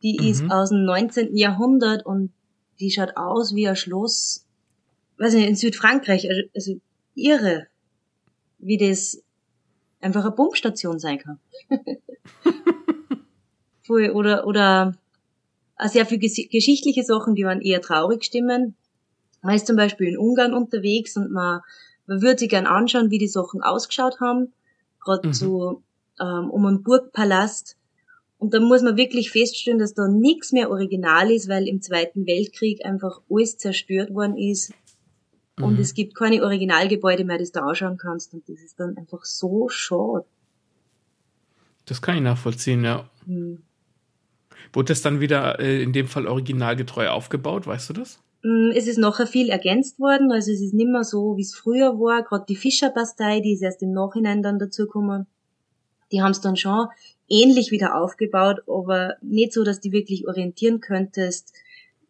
[0.02, 0.26] Die mhm.
[0.26, 1.36] ist aus dem 19.
[1.36, 2.32] Jahrhundert und
[2.80, 4.46] die schaut aus wie ein Schloss,
[5.18, 6.80] weiß nicht, in Südfrankreich, also, also
[7.14, 7.66] irre,
[8.58, 9.22] wie das
[10.00, 11.38] einfach eine Pumpstation sein kann.
[13.88, 14.94] oder, oder
[15.88, 18.74] sehr viele geschichtliche Sachen, die waren eher traurig stimmen.
[19.42, 21.60] Man ist zum Beispiel in Ungarn unterwegs und man,
[22.06, 24.52] man würde sich gern anschauen, wie die Sachen ausgeschaut haben.
[25.04, 25.32] Gerade mhm.
[25.32, 25.82] so
[26.20, 27.76] ähm, um einen Burgpalast.
[28.38, 32.26] Und da muss man wirklich feststellen, dass da nichts mehr original ist, weil im Zweiten
[32.26, 34.72] Weltkrieg einfach alles zerstört worden ist.
[35.58, 35.64] Mhm.
[35.64, 38.34] Und es gibt keine Originalgebäude mehr, das du anschauen kannst.
[38.34, 40.24] Und das ist dann einfach so schade.
[41.84, 43.08] Das kann ich nachvollziehen, ja.
[43.26, 43.62] Mhm.
[44.72, 48.20] Wurde das dann wieder äh, in dem Fall originalgetreu aufgebaut, weißt du das?
[48.42, 51.54] Mm, es ist nachher viel ergänzt worden, also es ist nicht mehr so, wie es
[51.54, 52.22] früher war.
[52.22, 55.26] Gerade die Fischerbastei, die ist erst im Nachhinein dann dazugekommen,
[56.10, 56.88] die haben es dann schon
[57.28, 61.52] ähnlich wieder aufgebaut, aber nicht so, dass du wirklich orientieren könntest,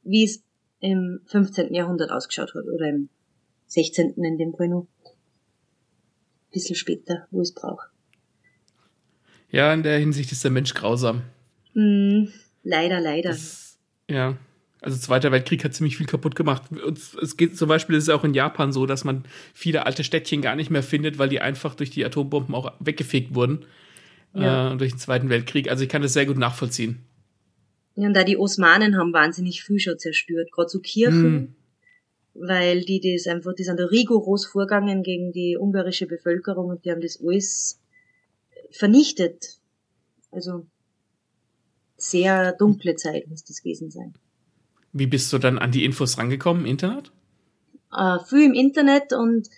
[0.03, 0.43] wie es
[0.81, 1.73] im 15.
[1.75, 3.09] Jahrhundert ausgeschaut hat oder im
[3.69, 4.15] 16.
[4.15, 4.87] in dem nur.
[6.51, 7.89] Bisschen später, wo es braucht.
[9.51, 11.23] Ja, in der Hinsicht ist der Mensch grausam.
[11.75, 12.25] Mm,
[12.63, 13.31] leider, leider.
[13.31, 14.37] Das, ja.
[14.81, 16.65] Also Zweiter Weltkrieg hat ziemlich viel kaputt gemacht.
[16.73, 20.03] Und es geht zum Beispiel ist es auch in Japan so, dass man viele alte
[20.03, 23.65] Städtchen gar nicht mehr findet, weil die einfach durch die Atombomben auch weggefegt wurden
[24.35, 24.73] ja.
[24.73, 25.71] äh, durch den Zweiten Weltkrieg.
[25.71, 27.01] Also ich kann das sehr gut nachvollziehen.
[27.95, 31.55] Ja, und da die Osmanen haben wahnsinnig viel schon zerstört, gerade so Kirchen, mm.
[32.35, 36.91] weil die das einfach, die sind da rigoros vorgegangen gegen die ungarische Bevölkerung und die
[36.91, 37.81] haben das alles
[38.71, 39.59] vernichtet.
[40.31, 40.67] Also
[42.03, 44.15] sehr dunkle Zeit muss das gewesen sein.
[44.93, 46.67] Wie bist du dann an die Infos rangekommen?
[46.67, 47.13] Internet?
[47.97, 49.49] Äh, viel im Internet und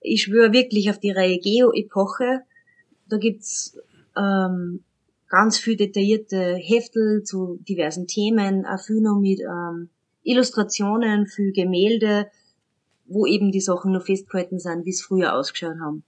[0.00, 2.40] ich schwöre wirklich auf die Reihe Geo-Epoche.
[3.08, 3.78] Da gibt's
[4.16, 4.82] ähm,
[5.28, 9.90] ganz viel detaillierte Heftel zu diversen Themen, auch viel noch mit ähm,
[10.22, 12.28] Illustrationen, viel Gemälde,
[13.06, 16.02] wo eben die Sachen noch festgehalten sind, wie es früher ausgeschaut haben.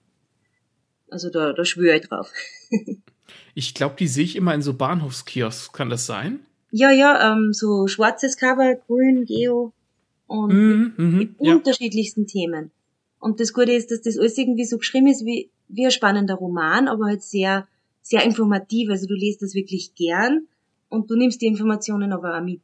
[1.10, 2.32] Also da, da schwöre ich drauf.
[3.54, 5.72] ich glaube, die sehe ich immer in so Bahnhofskiosks.
[5.72, 6.40] Kann das sein?
[6.70, 9.72] Ja, ja, ähm, so schwarzes Cover, grün, Geo
[10.26, 11.54] und mm, mm, mit ja.
[11.54, 12.70] unterschiedlichsten Themen.
[13.18, 16.34] Und das Gute ist, dass das alles irgendwie so geschrieben ist wie, wie ein spannender
[16.34, 17.66] Roman, aber halt sehr,
[18.02, 18.90] sehr informativ.
[18.90, 20.46] Also du liest das wirklich gern
[20.88, 22.60] und du nimmst die Informationen aber auch mit.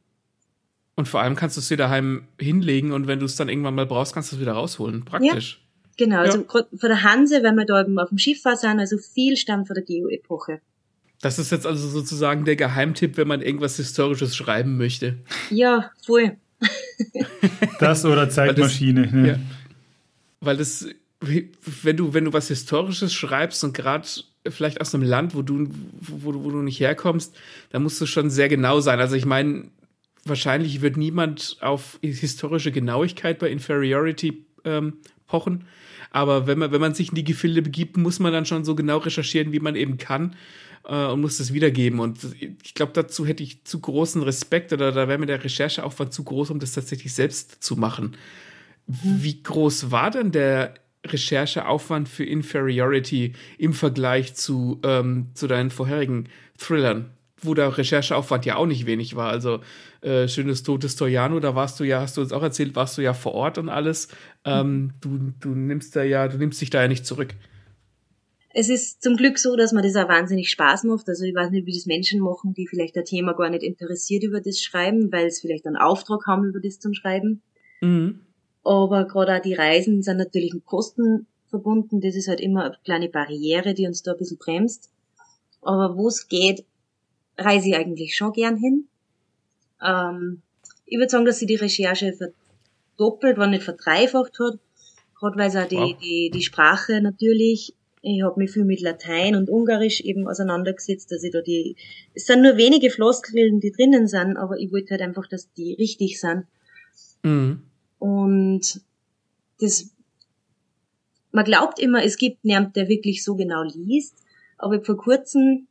[0.95, 3.73] Und vor allem kannst du es dir daheim hinlegen und wenn du es dann irgendwann
[3.73, 5.05] mal brauchst, kannst du es wieder rausholen.
[5.05, 5.62] Praktisch.
[5.97, 6.45] Genau, also ja.
[6.47, 9.37] also von der Hanse, wenn wir da eben auf dem Schiff war, sind, also viel
[9.37, 10.61] stammt von der Geo-Epoche.
[11.21, 15.19] Das ist jetzt also sozusagen der Geheimtipp, wenn man irgendwas Historisches schreiben möchte.
[15.49, 16.35] Ja, voll.
[17.79, 19.03] das oder Zeitmaschine.
[19.03, 19.27] Weil das, ne?
[19.27, 19.39] ja,
[20.41, 20.87] weil das,
[21.83, 24.07] wenn du, wenn du was Historisches schreibst und gerade
[24.49, 25.69] vielleicht aus einem Land, wo du,
[26.01, 27.35] wo, wo du nicht herkommst,
[27.69, 28.99] da musst du schon sehr genau sein.
[28.99, 29.69] Also ich meine,
[30.25, 34.97] wahrscheinlich wird niemand auf historische Genauigkeit bei Inferiority ähm,
[35.33, 35.65] pochen.
[36.11, 38.75] Aber wenn man, wenn man sich in die Gefilde begibt, muss man dann schon so
[38.75, 40.35] genau recherchieren, wie man eben kann
[40.87, 41.99] äh, und muss das wiedergeben.
[41.99, 42.19] Und
[42.63, 46.23] ich glaube, dazu hätte ich zu großen Respekt oder da wäre mir der Rechercheaufwand zu
[46.23, 48.15] groß, um das tatsächlich selbst zu machen.
[48.85, 49.23] Mhm.
[49.23, 56.29] Wie groß war denn der Rechercheaufwand für Inferiority im Vergleich zu, ähm, zu deinen vorherigen
[56.59, 57.09] Thrillern?
[57.41, 59.29] Wo der Rechercheaufwand ja auch nicht wenig war.
[59.29, 59.61] Also
[60.03, 63.01] äh, Schönes Totes Toriano, da warst du ja, hast du uns auch erzählt, warst du
[63.01, 64.09] ja vor Ort und alles.
[64.45, 67.33] Ähm, du, du nimmst da ja, du nimmst dich da ja nicht zurück
[68.53, 71.09] es ist zum Glück so, dass man das auch wahnsinnig Spaß macht.
[71.09, 74.23] Also ich weiß nicht, wie das Menschen machen, die vielleicht ein Thema gar nicht interessiert
[74.23, 77.41] über das Schreiben, weil es vielleicht einen Auftrag haben über das zum Schreiben.
[77.81, 78.19] Mhm.
[78.63, 81.99] Aber gerade auch die Reisen sind natürlich mit Kosten verbunden.
[81.99, 84.91] Das ist halt immer eine kleine Barriere, die uns da ein bisschen bremst.
[85.61, 86.63] Aber wo es geht,
[87.37, 88.87] reise ich eigentlich schon gern hin.
[89.83, 90.41] Ähm,
[90.85, 94.59] ich würde sagen, dass sie die Recherche verdoppelt, wenn nicht verdreifacht hat.
[95.19, 95.97] Gerade weil es auch die, wow.
[95.99, 97.73] die, die Sprache natürlich
[98.05, 101.77] ich habe mich viel mit Latein und Ungarisch eben auseinandergesetzt, dass ich da die,
[102.13, 105.73] es sind nur wenige Floskeln, die drinnen sind, aber ich wollte halt einfach, dass die
[105.75, 106.45] richtig sind.
[107.23, 107.63] Mhm.
[107.99, 108.81] Und
[109.61, 109.89] das,
[111.31, 114.17] man glaubt immer, es gibt niemand, der wirklich so genau liest,
[114.57, 115.67] aber ich vor kurzem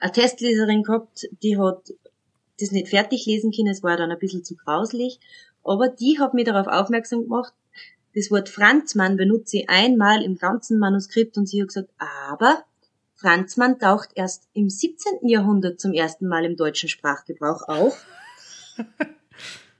[0.00, 1.92] eine Testleserin gehabt, die hat
[2.60, 5.18] das nicht fertig lesen können, es war dann ein bisschen zu grauslich,
[5.64, 7.52] aber die hat mich darauf aufmerksam gemacht,
[8.14, 12.64] das Wort Franzmann benutze ich einmal im ganzen Manuskript und sie hat gesagt, aber
[13.14, 15.28] Franzmann taucht erst im 17.
[15.28, 18.04] Jahrhundert zum ersten Mal im deutschen Sprachgebrauch auf.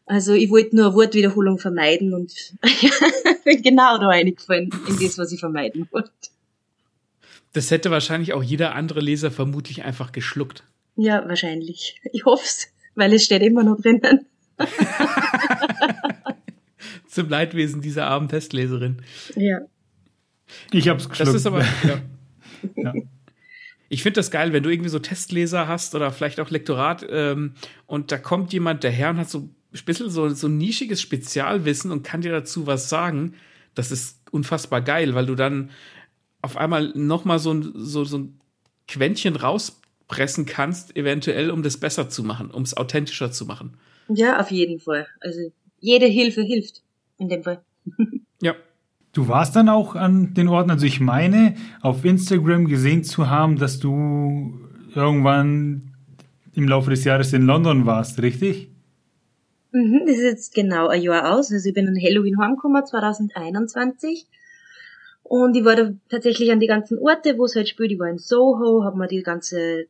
[0.07, 2.35] Also ich wollte nur Wortwiederholung vermeiden und
[3.45, 6.11] bin genau da eingefallen in das, was ich vermeiden wollte.
[7.53, 10.65] Das hätte wahrscheinlich auch jeder andere Leser vermutlich einfach geschluckt.
[10.97, 12.01] Ja, wahrscheinlich.
[12.13, 14.27] Ich hoff's, weil es steht immer noch drinnen.
[17.09, 19.03] zum Leidwesen dieser armen Testleserin.
[19.37, 19.61] Ja.
[20.73, 21.29] Ich hab's geschluckt.
[21.29, 22.01] Das ist aber, ja.
[22.77, 22.95] ja.
[23.89, 27.55] Ich finde das geil, wenn du irgendwie so Testleser hast oder vielleicht auch Lektorat ähm,
[27.87, 31.91] und da kommt jemand daher und hat so ein bisschen so, so ein nischiges Spezialwissen
[31.91, 33.35] und kann dir dazu was sagen.
[33.75, 35.71] Das ist unfassbar geil, weil du dann
[36.43, 38.41] auf einmal nochmal so ein, so, so ein
[38.87, 39.37] Quäntchen
[40.11, 43.75] rauspressen kannst, eventuell, um das besser zu machen, um es authentischer zu machen.
[44.09, 45.07] Ja, auf jeden Fall.
[45.21, 46.83] Also jede Hilfe hilft
[47.19, 47.63] in dem Fall.
[48.43, 48.55] ja.
[49.13, 53.59] Du warst dann auch an den Orten, also ich meine, auf Instagram gesehen zu haben,
[53.59, 54.57] dass du
[54.95, 55.95] irgendwann
[56.55, 58.71] im Laufe des Jahres in London warst, richtig?
[59.73, 61.51] Mhm, das ist jetzt genau ein Jahr aus.
[61.51, 64.29] Also ich bin an Halloween heimgekommen, 2021.
[65.25, 67.91] Und ich war da tatsächlich an die ganzen Orte, wo es halt spielt.
[67.91, 69.87] Ich war in Soho, habe mir die ganze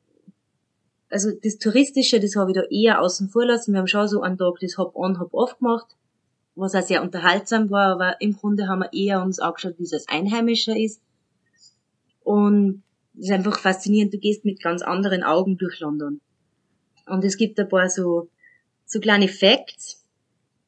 [1.10, 3.72] also das Touristische, das habe ich da eher außen vor lassen.
[3.72, 5.96] Wir haben schon so einen Tag das Hop-on, Hop-off gemacht,
[6.54, 9.92] was auch sehr unterhaltsam war, aber im Grunde haben wir eher uns angeschaut, wie es
[9.92, 11.02] als Einheimischer ist.
[12.22, 12.82] Und
[13.18, 16.20] es ist einfach faszinierend, du gehst mit ganz anderen Augen durch London.
[17.06, 18.28] Und es gibt ein paar so,
[18.86, 20.04] so kleine Facts,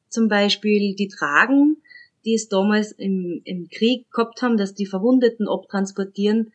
[0.08, 1.76] zum Beispiel die Tragen,
[2.24, 6.52] die es damals im, im Krieg gehabt haben, dass die Verwundeten abtransportieren,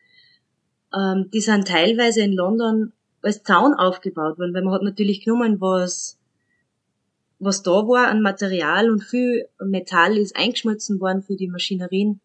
[0.94, 5.60] ähm, die sind teilweise in London als Zaun aufgebaut worden, weil man hat natürlich genommen,
[5.60, 6.18] was,
[7.38, 12.20] was da war an Material und viel Metall ist eingeschmolzen worden für die Maschinerien.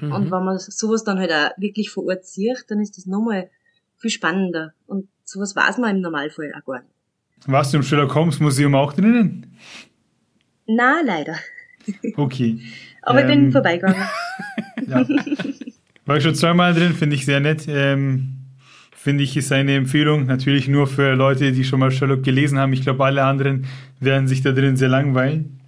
[0.00, 0.12] Mhm.
[0.12, 3.50] Und wenn man sowas dann halt auch wirklich vor Ort sieht, dann ist das nochmal
[3.96, 4.72] viel spannender.
[4.86, 6.92] Und sowas weiß man im Normalfall auch gar nicht.
[7.46, 9.56] Warst du im Sherlock Holmes Museum auch drinnen?
[10.66, 11.36] Na, leider.
[12.16, 12.60] Okay.
[13.02, 14.02] Aber ähm, ich bin ähm, vorbeigegangen.
[14.86, 15.06] ja.
[16.06, 17.66] War ich schon zweimal drin, finde ich sehr nett.
[17.68, 18.35] Ähm,
[19.06, 20.26] finde ich, ist eine Empfehlung.
[20.26, 22.72] Natürlich nur für Leute, die schon mal Sherlock gelesen haben.
[22.72, 23.64] Ich glaube, alle anderen
[24.00, 25.60] werden sich da drin sehr langweilen.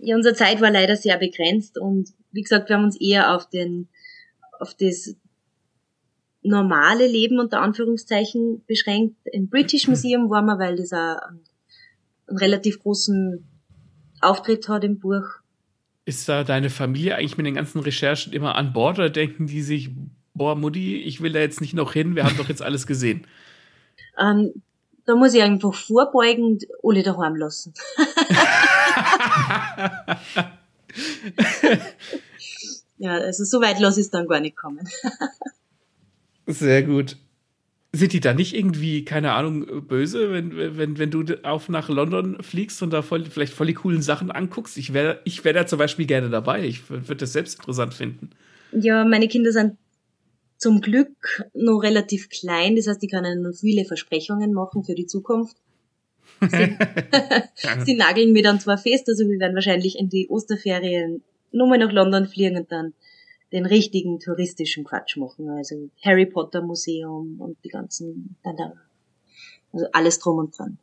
[0.00, 3.50] Ja, unsere Zeit war leider sehr begrenzt und wie gesagt, wir haben uns eher auf
[3.50, 3.88] den,
[4.58, 5.16] auf das
[6.40, 9.16] normale Leben unter Anführungszeichen beschränkt.
[9.30, 11.40] Im British Museum waren wir, weil das auch einen,
[12.26, 13.44] einen relativ großen
[14.22, 15.26] Auftritt hat im Buch.
[16.06, 19.60] Ist da deine Familie eigentlich mit den ganzen Recherchen immer an Bord oder denken die
[19.60, 19.90] sich,
[20.40, 23.26] boah, Mutti, ich will da jetzt nicht noch hin, wir haben doch jetzt alles gesehen?
[24.18, 24.54] Ähm,
[25.04, 27.74] da muss ich einfach vorbeugend alle daheim lassen.
[32.96, 34.88] ja, also so weit lasse ich es dann gar nicht kommen.
[36.46, 37.18] Sehr gut.
[37.92, 42.42] Sind die da nicht irgendwie, keine Ahnung, böse, wenn, wenn, wenn du auf nach London
[42.42, 44.78] fliegst und da voll, vielleicht voll die coolen Sachen anguckst?
[44.78, 46.64] Ich wäre ich wär da zum Beispiel gerne dabei.
[46.64, 48.30] Ich würde das selbst interessant finden.
[48.72, 49.76] Ja, meine Kinder sind
[50.60, 52.76] zum Glück noch relativ klein.
[52.76, 55.56] Das heißt, die können noch viele Versprechungen machen für die Zukunft.
[56.40, 56.76] Sie,
[57.84, 61.78] sie nageln mir dann zwar fest, also wir werden wahrscheinlich in die Osterferien nur mal
[61.78, 62.92] nach London fliegen und dann
[63.52, 65.48] den richtigen touristischen Quatsch machen.
[65.48, 70.78] Also Harry Potter Museum und die ganzen, also alles drum und dran.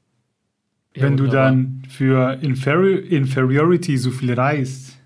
[0.95, 4.96] Wenn du dann für Inferi Inferiority so viel reist,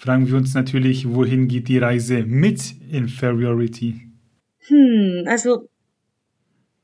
[0.00, 4.00] fragen wir uns natürlich, wohin geht die Reise mit Inferiority?
[4.60, 5.68] Hm, also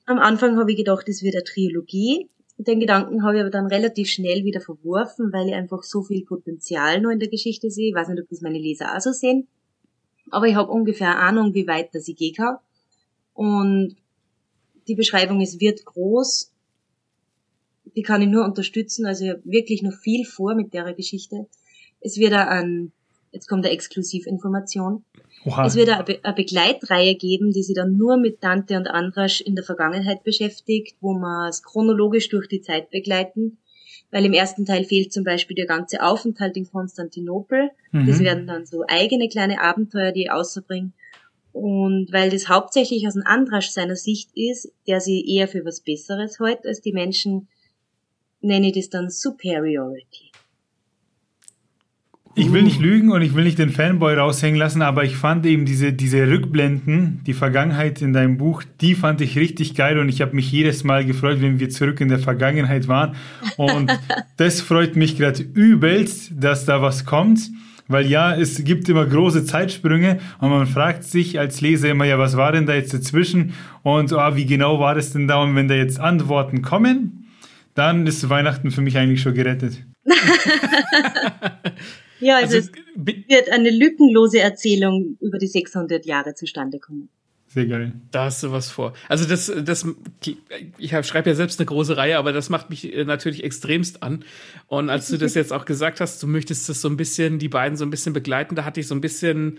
[0.05, 2.29] am Anfang habe ich gedacht, es wird eine Trilogie.
[2.59, 6.27] Den Gedanken habe ich aber dann relativ schnell wieder verworfen, weil ich einfach so viel
[6.27, 7.89] Potenzial noch in der Geschichte sehe.
[7.89, 9.49] Ich weiß nicht, ob das meine Leser auch so sehen.
[10.31, 12.57] Aber ich habe ungefähr Ahnung, wie weit das ich gehen kann.
[13.33, 13.97] Und
[14.89, 16.53] die Beschreibung ist wird groß.
[17.97, 19.07] Die kann ich nur unterstützen.
[19.07, 21.47] Also ich habe wirklich noch viel vor mit der Geschichte.
[22.01, 22.93] Es wird auch ein,
[23.33, 25.05] jetzt kommt eine Exklusivinformation.
[25.45, 25.67] Oha.
[25.67, 29.41] Es wird eine, Be eine Begleitreihe geben, die sich dann nur mit Dante und Andrasch
[29.41, 33.59] in der Vergangenheit beschäftigt, wo wir es chronologisch durch die Zeit begleiten
[34.11, 37.71] weil im ersten Teil fehlt zum Beispiel der ganze Aufenthalt in Konstantinopel.
[37.93, 38.07] Mhm.
[38.07, 40.93] Das werden dann so eigene kleine Abenteuer, die ich außerbringe.
[41.53, 45.81] Und weil das hauptsächlich aus einem Andrasch seiner Sicht ist, der sie eher für was
[45.81, 47.49] Besseres hält als die Menschen,
[48.41, 50.31] nenne ich das dann Superiority.
[52.39, 55.47] Ich will nicht lügen und ich will nicht den Fanboy raushängen lassen, aber ich fand
[55.47, 60.11] eben diese, diese Rückblenden, die Vergangenheit in deinem Buch, die fand ich richtig geil und
[60.11, 63.17] ich habe mich jedes Mal gefreut, wenn wir zurück in der Vergangenheit waren.
[63.57, 63.91] Und
[64.37, 67.41] das freut mich gerade übelst, dass da was kommt.
[67.89, 72.19] Weil ja, es gibt immer große Zeitsprünge und man fragt sich als Leser immer, ja,
[72.19, 75.41] was war denn da jetzt dazwischen und oh, wie genau war das denn da?
[75.41, 77.29] Und wenn da jetzt Antworten kommen,
[77.75, 79.85] dann ist Weihnachten für mich eigentlich schon gerettet.
[82.21, 87.09] Ja, also, also es wird eine lückenlose Erzählung über die 600 Jahre zustande kommen.
[87.49, 87.93] Sehr geil.
[88.11, 88.93] Da hast du was vor.
[89.09, 89.87] Also das, das,
[90.77, 94.25] ich schreibe ja selbst eine große Reihe, aber das macht mich äh, natürlich extremst an.
[94.67, 97.49] Und als du das jetzt auch gesagt hast, du möchtest das so ein bisschen, die
[97.49, 99.59] beiden so ein bisschen begleiten, da hatte ich so ein bisschen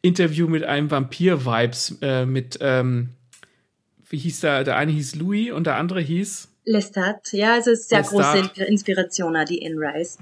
[0.00, 3.10] Interview mit einem Vampir-Vibes äh, mit, ähm,
[4.08, 6.48] wie hieß der, der eine hieß Louis und der andere hieß?
[6.64, 8.54] Lestat, ja, also es ist sehr Lestat.
[8.54, 10.18] große Inspiration, die Anne Rice.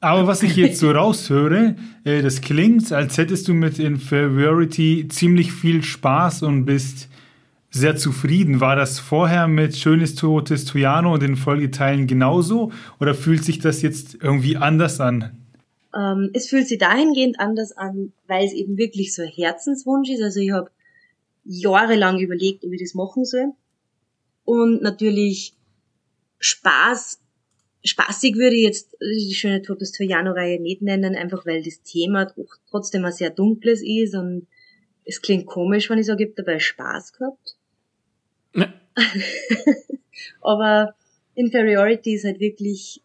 [0.00, 5.52] Aber was ich jetzt so raushöre, äh, das klingt, als hättest du mit Inferiority ziemlich
[5.52, 7.08] viel Spaß und bist
[7.70, 8.60] sehr zufrieden.
[8.60, 12.72] War das vorher mit Schönes Totes Tuyano und den Folgeteilen genauso?
[12.98, 15.36] Oder fühlt sich das jetzt irgendwie anders an?
[15.94, 20.22] Ähm, es fühlt sich dahingehend anders an, weil es eben wirklich so ein Herzenswunsch ist.
[20.22, 20.70] Also ich habe
[21.44, 23.52] jahrelang überlegt, ob ich das machen soll.
[24.44, 25.54] Und natürlich
[26.38, 27.20] Spaß
[27.82, 32.32] Spaßig würde ich jetzt die schöne Totes Trojaner-Reihe nicht nennen, einfach weil das Thema
[32.68, 34.46] trotzdem ein sehr dunkles ist und
[35.04, 37.56] es klingt komisch, wenn ich sage, ich habe dabei Spaß gehabt.
[38.52, 38.72] Ne.
[40.42, 40.94] Aber
[41.34, 43.00] Inferiority ist halt wirklich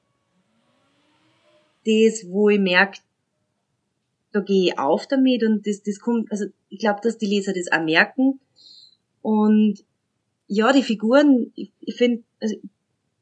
[1.85, 2.99] das, wo ich merke,
[4.33, 7.53] da gehe ich auf damit und das, das kommt, also ich glaube, dass die Leser
[7.53, 8.39] das auch merken.
[9.21, 9.85] Und
[10.47, 12.55] ja, die Figuren, ich, ich finde, also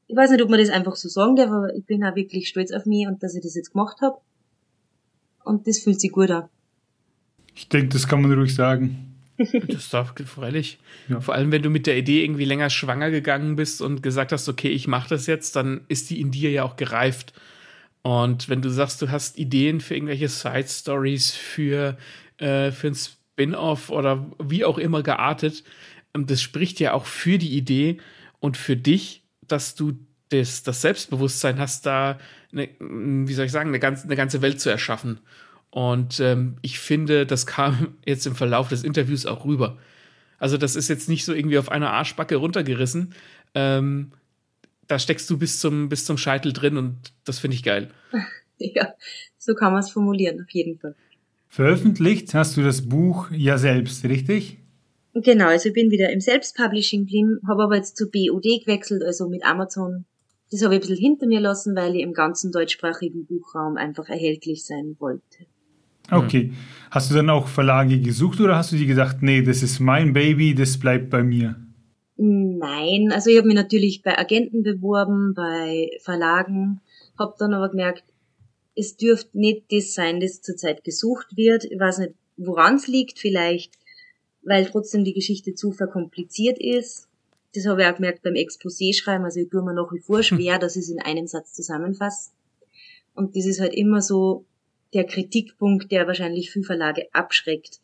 [0.08, 2.48] ich weiß nicht, ob man das einfach so sagen darf, aber ich bin auch wirklich
[2.48, 4.18] stolz auf mich und dass ich das jetzt gemacht habe.
[5.44, 6.50] Und das fühlt sich gut an.
[7.56, 9.10] Ich denke, das kann man ruhig sagen.
[9.68, 10.80] Das darf freilich.
[11.10, 11.20] Ja.
[11.20, 14.48] Vor allem, wenn du mit der Idee irgendwie länger schwanger gegangen bist und gesagt hast,
[14.48, 17.34] okay, ich mache das jetzt, dann ist die in dir ja auch gereift.
[18.04, 21.98] Und wenn du sagst, du hast Ideen für irgendwelche Side Stories, für,
[22.38, 25.64] äh, für ein Spin-off oder wie auch immer geartet,
[26.14, 27.98] ähm, das spricht ja auch für die Idee
[28.40, 29.23] und für dich,
[29.54, 29.94] dass du
[30.30, 32.18] das, das Selbstbewusstsein hast, da,
[32.52, 35.20] eine, wie soll ich sagen, eine ganze, eine ganze Welt zu erschaffen.
[35.70, 39.78] Und ähm, ich finde, das kam jetzt im Verlauf des Interviews auch rüber.
[40.40, 43.14] Also das ist jetzt nicht so irgendwie auf einer Arschbacke runtergerissen.
[43.54, 44.12] Ähm,
[44.88, 47.92] da steckst du bis zum, bis zum Scheitel drin und das finde ich geil.
[48.60, 48.94] Ja,
[49.38, 50.96] so kann man es formulieren, auf jeden Fall.
[51.50, 54.60] Veröffentlicht hast du das Buch ja selbst, richtig?
[55.14, 59.30] Genau, also ich bin wieder im Selbstpublishing geblieben, habe aber jetzt zu BOD gewechselt, also
[59.30, 60.06] mit Amazon.
[60.52, 64.10] Das habe ich ein bisschen hinter mir lassen, weil ich im ganzen deutschsprachigen Buchraum einfach
[64.10, 65.46] erhältlich sein wollte.
[66.12, 66.46] Okay.
[66.46, 66.58] Mhm.
[66.92, 70.14] Hast du dann auch Verlage gesucht oder hast du dir gedacht, nee, das ist mein
[70.14, 71.56] Baby, das bleibt bei mir?
[72.16, 76.82] Nein, also ich habe mich natürlich bei Agenten beworben, bei Verlagen,
[77.18, 78.04] habe dann aber gemerkt,
[78.76, 81.66] es dürfte nicht das sein, das zurzeit gesucht wird.
[81.66, 83.74] Ich weiß nicht, woran es liegt, vielleicht,
[84.46, 87.08] weil trotzdem die Geschichte zu verkompliziert ist.
[87.56, 90.24] Das habe ich auch gemerkt beim Exposé schreiben, also ich tue mir nach wie vor
[90.24, 92.32] schwer, dass ich es in einem Satz zusammenfasse.
[93.14, 94.46] Und das ist halt immer so,
[94.94, 97.80] der Kritikpunkt, der wahrscheinlich viele Verlage abschreckt.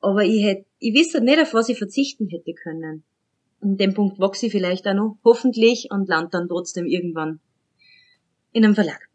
[0.00, 3.04] Aber ich hätte, ich wüsste nicht, auf was ich verzichten hätte können.
[3.60, 7.38] An dem Punkt wachse ich vielleicht auch noch, hoffentlich, und land dann trotzdem irgendwann
[8.52, 9.08] in einem Verlag.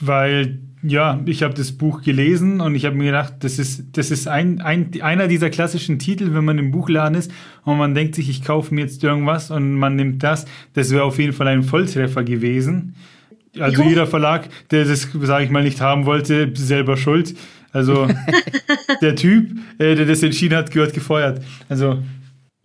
[0.00, 4.10] Weil, ja, ich habe das Buch gelesen und ich habe mir gedacht, das ist, das
[4.10, 7.30] ist ein, ein, einer dieser klassischen Titel, wenn man im Buchladen ist
[7.64, 10.44] und man denkt sich, ich kaufe mir jetzt irgendwas und man nimmt das.
[10.74, 12.94] Das wäre auf jeden Fall ein Volltreffer gewesen.
[13.58, 17.34] Also jeder Verlag, der das, sage ich mal, nicht haben wollte, selber schuld.
[17.72, 18.06] Also
[19.00, 21.42] der Typ, äh, der das entschieden hat, gehört gefeuert.
[21.68, 21.98] Also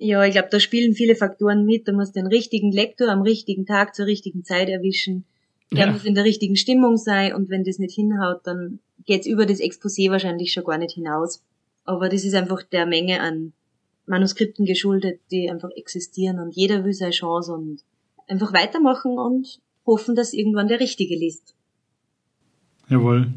[0.04, 1.88] ja, ich glaube, da spielen viele Faktoren mit.
[1.88, 5.26] Du musst den richtigen Lektor am richtigen Tag zur richtigen Zeit erwischen.
[5.74, 5.92] Der ja.
[5.92, 9.60] muss in der richtigen Stimmung sein und wenn das nicht hinhaut, dann geht's über das
[9.60, 11.44] Exposé wahrscheinlich schon gar nicht hinaus.
[11.86, 13.54] Aber das ist einfach der Menge an
[14.06, 17.82] Manuskripten geschuldet, die einfach existieren und jeder will seine Chance und
[18.28, 21.56] einfach weitermachen und hoffen, dass irgendwann der Richtige liest.
[22.90, 23.34] Jawohl.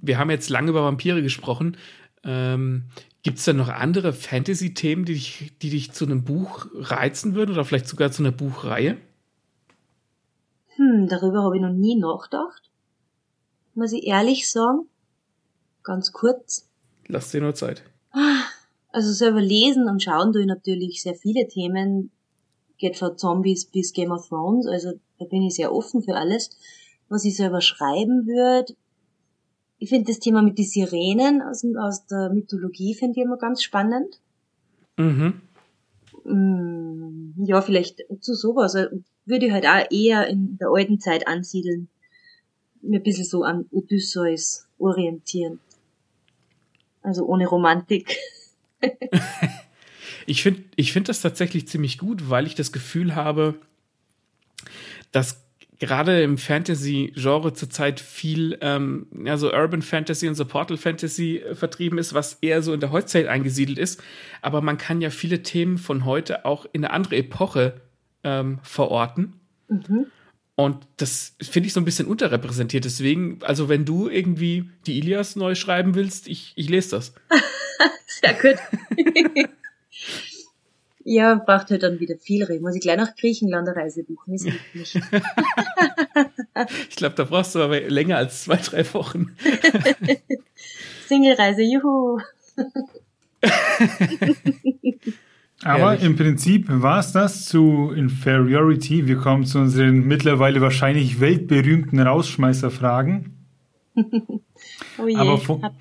[0.00, 1.76] Wir haben jetzt lange über Vampire gesprochen.
[2.24, 2.84] Ähm,
[3.22, 7.52] Gibt es da noch andere Fantasy-Themen, die dich, die dich zu einem Buch reizen würden
[7.52, 8.96] oder vielleicht sogar zu einer Buchreihe?
[10.76, 12.70] Hm, darüber habe ich noch nie nachgedacht.
[13.74, 14.88] Muss ich ehrlich sagen.
[15.82, 16.68] Ganz kurz.
[17.06, 17.82] Lass dir nur Zeit.
[18.94, 22.10] Also selber lesen und schauen tue ich natürlich sehr viele Themen.
[22.78, 24.66] Geht von Zombies bis Game of Thrones.
[24.66, 26.50] Also da bin ich sehr offen für alles.
[27.08, 28.74] Was ich selber schreiben würde,
[29.82, 33.64] ich finde das Thema mit den Sirenen aus, aus der Mythologie finde ich immer ganz
[33.64, 34.20] spannend.
[34.96, 35.40] Mhm.
[36.24, 38.74] Mm, ja, vielleicht zu sowas.
[38.74, 41.88] Also, würde ich halt auch eher in der alten Zeit ansiedeln.
[42.80, 45.60] Mir ein bisschen so an Odysseus orientieren.
[47.02, 48.16] Also ohne Romantik.
[50.26, 53.54] ich finde ich finde das tatsächlich ziemlich gut, weil ich das Gefühl habe,
[55.12, 55.44] dass
[55.82, 61.56] gerade im Fantasy-Genre zurzeit viel, ähm, ja, so Urban Fantasy und so Portal Fantasy äh,
[61.56, 64.00] vertrieben ist, was eher so in der Heutzeit eingesiedelt ist.
[64.42, 67.80] Aber man kann ja viele Themen von heute auch in eine andere Epoche
[68.22, 69.40] ähm, verorten.
[69.66, 70.06] Mhm.
[70.54, 72.84] Und das finde ich so ein bisschen unterrepräsentiert.
[72.84, 77.12] Deswegen, also wenn du irgendwie die Ilias neu schreiben willst, ich, ich lese das.
[78.06, 79.48] Sehr gut.
[81.04, 82.62] Ja, braucht halt dann wieder viel Reden.
[82.62, 84.34] Muss ich gleich nach Griechenland eine Reise buchen?
[84.34, 84.94] Ist nicht.
[86.90, 89.36] ich glaube, da brauchst du aber länger als zwei, drei Wochen.
[91.08, 92.20] Single-Reise, juhu.
[95.64, 99.06] Aber im Prinzip war es das zu Inferiority.
[99.06, 103.36] Wir kommen zu unseren mittlerweile wahrscheinlich weltberühmten Rausschmeißerfragen.
[104.98, 105.16] oh je.
[105.16, 105.74] Aber, vor,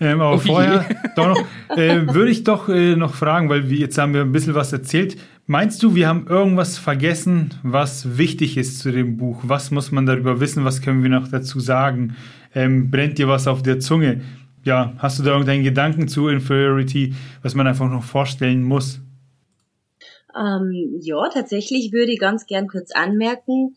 [0.00, 0.84] ähm, aber oh vorher
[1.16, 4.32] doch noch, äh, würde ich doch äh, noch fragen, weil wir jetzt haben wir ein
[4.32, 5.16] bisschen was erzählt.
[5.46, 9.40] Meinst du, wir haben irgendwas vergessen, was wichtig ist zu dem Buch?
[9.44, 10.64] Was muss man darüber wissen?
[10.64, 12.16] Was können wir noch dazu sagen?
[12.54, 14.20] Ähm, brennt dir was auf der Zunge?
[14.64, 19.00] Ja, hast du da irgendeinen Gedanken zu Inferiority, was man einfach noch vorstellen muss?
[20.38, 23.76] Ähm, ja, tatsächlich würde ich ganz gern kurz anmerken,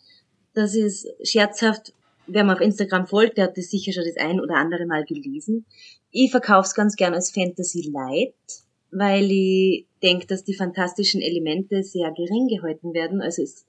[0.53, 1.93] dass es scherzhaft,
[2.27, 5.05] wer mir auf Instagram folgt, der hat das sicher schon das ein oder andere Mal
[5.05, 5.65] gelesen.
[6.11, 8.33] Ich verkaufe es ganz gern als Fantasy Light,
[8.91, 13.21] weil ich denke, dass die fantastischen Elemente sehr gering gehalten werden.
[13.21, 13.65] Also es,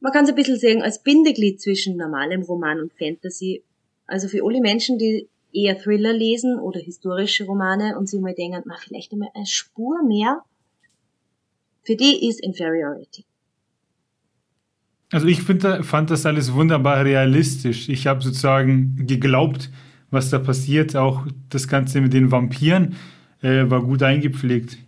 [0.00, 3.62] man kann es ein bisschen sehen als Bindeglied zwischen normalem Roman und Fantasy.
[4.06, 8.62] Also für alle Menschen, die eher Thriller lesen oder historische Romane und sich mal denken,
[8.66, 10.42] na, vielleicht einmal eine Spur mehr,
[11.82, 13.24] für die ist Inferiority.
[15.12, 17.88] Also ich find, fand das alles wunderbar realistisch.
[17.88, 19.70] Ich habe sozusagen geglaubt,
[20.14, 20.96] was da passiert.
[20.96, 22.94] Auch das Ganze mit den Vampiren
[23.42, 24.78] äh, war gut eingepflegt.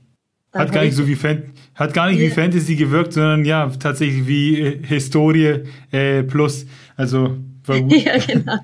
[0.53, 2.27] Hat gar, nicht so wie Fan hat gar nicht ja.
[2.27, 6.65] wie Fantasy gewirkt, sondern ja, tatsächlich wie äh, Historie äh, plus.
[6.97, 7.93] Also war gut.
[8.05, 8.57] ja, genau.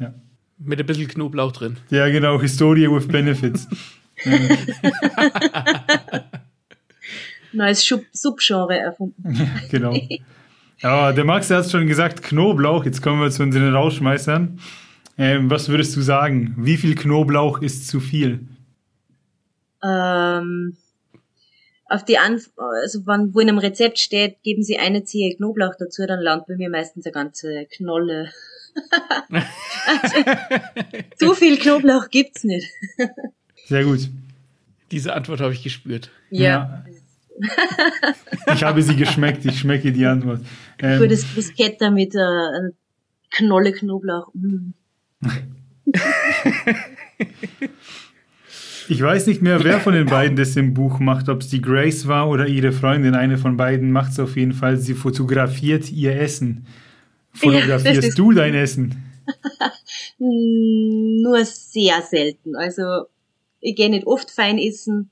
[0.00, 0.12] ja.
[0.58, 1.76] Mit ein bisschen Knoblauch drin.
[1.90, 3.68] Ja, genau, Historie with Benefits.
[7.52, 9.50] Neues Subgenre erfunden.
[9.70, 9.94] Genau.
[10.82, 12.86] Ja, der Max hat schon gesagt, Knoblauch.
[12.86, 14.58] Jetzt kommen wir zu unseren Rausschmeißern.
[15.20, 16.54] Ähm, was würdest du sagen?
[16.56, 18.48] Wie viel Knoblauch ist zu viel?
[19.84, 20.78] Ähm,
[21.84, 25.74] auf die Anf also wenn, wo in einem Rezept steht, geben Sie eine Zehe Knoblauch
[25.78, 28.30] dazu, dann landet bei mir meistens eine ganze Knolle.
[29.86, 30.16] also,
[31.18, 32.72] zu viel Knoblauch gibt's nicht.
[33.66, 34.08] Sehr gut.
[34.90, 36.10] Diese Antwort habe ich gespürt.
[36.30, 36.84] Ja.
[38.46, 38.54] ja.
[38.54, 40.40] ich habe sie geschmeckt, ich schmecke die Antwort.
[40.78, 42.70] Ähm, Gutes Bruschetta mit äh,
[43.30, 44.32] Knolle Knoblauch.
[44.32, 44.72] Mm.
[48.88, 51.60] ich weiß nicht mehr, wer von den beiden das im Buch macht, ob es die
[51.60, 53.14] Grace war oder ihre Freundin.
[53.14, 54.76] Eine von beiden macht es auf jeden Fall.
[54.76, 56.66] Sie fotografiert ihr Essen.
[57.32, 59.04] Fotografierst ja, du dein Essen?
[60.18, 62.56] Nur sehr selten.
[62.56, 63.06] Also
[63.60, 65.10] ich gehe nicht oft fein essen,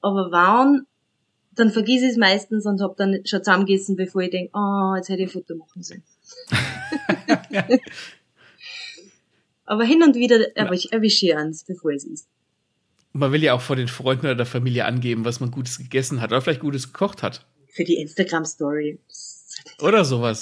[0.00, 0.86] aber wann
[1.56, 5.08] dann vergiss ich es meistens und hab dann schon zusammengegessen, bevor ich denke, oh, jetzt
[5.08, 6.02] hätte ich ein Foto machen sollen.
[9.66, 12.28] Aber hin und wieder erwische ich eins, bevor es ist.
[13.12, 16.20] Man will ja auch vor den Freunden oder der Familie angeben, was man Gutes gegessen
[16.20, 17.46] hat oder vielleicht Gutes gekocht hat.
[17.68, 18.98] Für die Instagram-Story.
[19.80, 20.40] Oder sowas.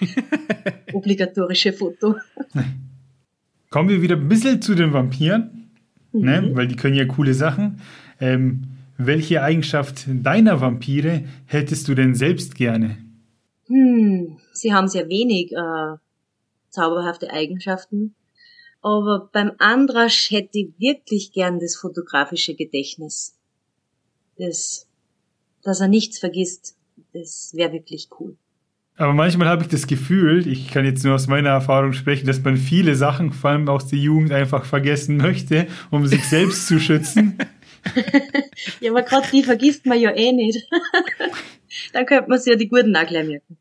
[0.92, 2.16] Obligatorische Foto.
[3.70, 5.70] Kommen wir wieder ein bisschen zu den Vampiren,
[6.12, 6.40] ne?
[6.40, 6.48] mhm.
[6.48, 6.56] ne?
[6.56, 7.80] weil die können ja coole Sachen.
[8.20, 8.68] Ähm,
[8.98, 12.96] welche Eigenschaft deiner Vampire hättest du denn selbst gerne?
[13.66, 15.96] Hm, sie haben sehr wenig äh,
[16.76, 18.14] zauberhafte Eigenschaften.
[18.82, 23.34] Aber beim Andrasch hätte ich wirklich gern das fotografische Gedächtnis.
[24.38, 24.86] Das,
[25.62, 26.76] dass er nichts vergisst.
[27.12, 28.36] Das wäre wirklich cool.
[28.98, 32.42] Aber manchmal habe ich das Gefühl, ich kann jetzt nur aus meiner Erfahrung sprechen, dass
[32.42, 36.78] man viele Sachen, vor allem aus der Jugend, einfach vergessen möchte, um sich selbst zu
[36.78, 37.38] schützen.
[38.80, 40.66] ja, aber gerade die vergisst man ja eh nicht.
[41.92, 43.58] Dann könnte man sich ja die guten auch gleich merken.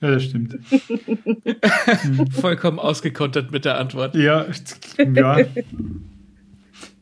[0.00, 0.58] Ja, das stimmt.
[2.40, 4.14] Vollkommen ausgekontert mit der Antwort.
[4.14, 4.46] Ja,
[5.14, 5.38] ja.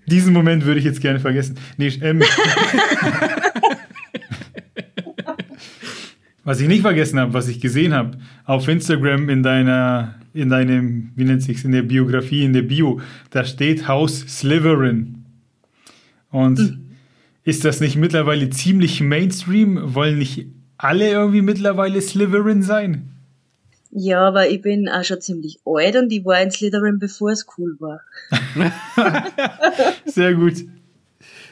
[0.07, 1.57] Diesen Moment würde ich jetzt gerne vergessen.
[1.77, 2.23] Nee, ähm.
[6.45, 11.11] was ich nicht vergessen habe, was ich gesehen habe, auf Instagram in deiner, in deinem,
[11.15, 15.27] wie nennt sich's, in der Biografie, in der Bio, da steht Haus Slytherin.
[16.31, 16.87] Und mhm.
[17.45, 19.95] ist das nicht mittlerweile ziemlich Mainstream?
[19.95, 20.47] Wollen nicht
[20.79, 23.11] alle irgendwie mittlerweile Slytherin sein?
[23.91, 27.47] Ja, aber ich bin auch schon ziemlich alt und ich war ein Slytherin, bevor es
[27.57, 28.01] cool war.
[30.07, 30.65] Sehr gut.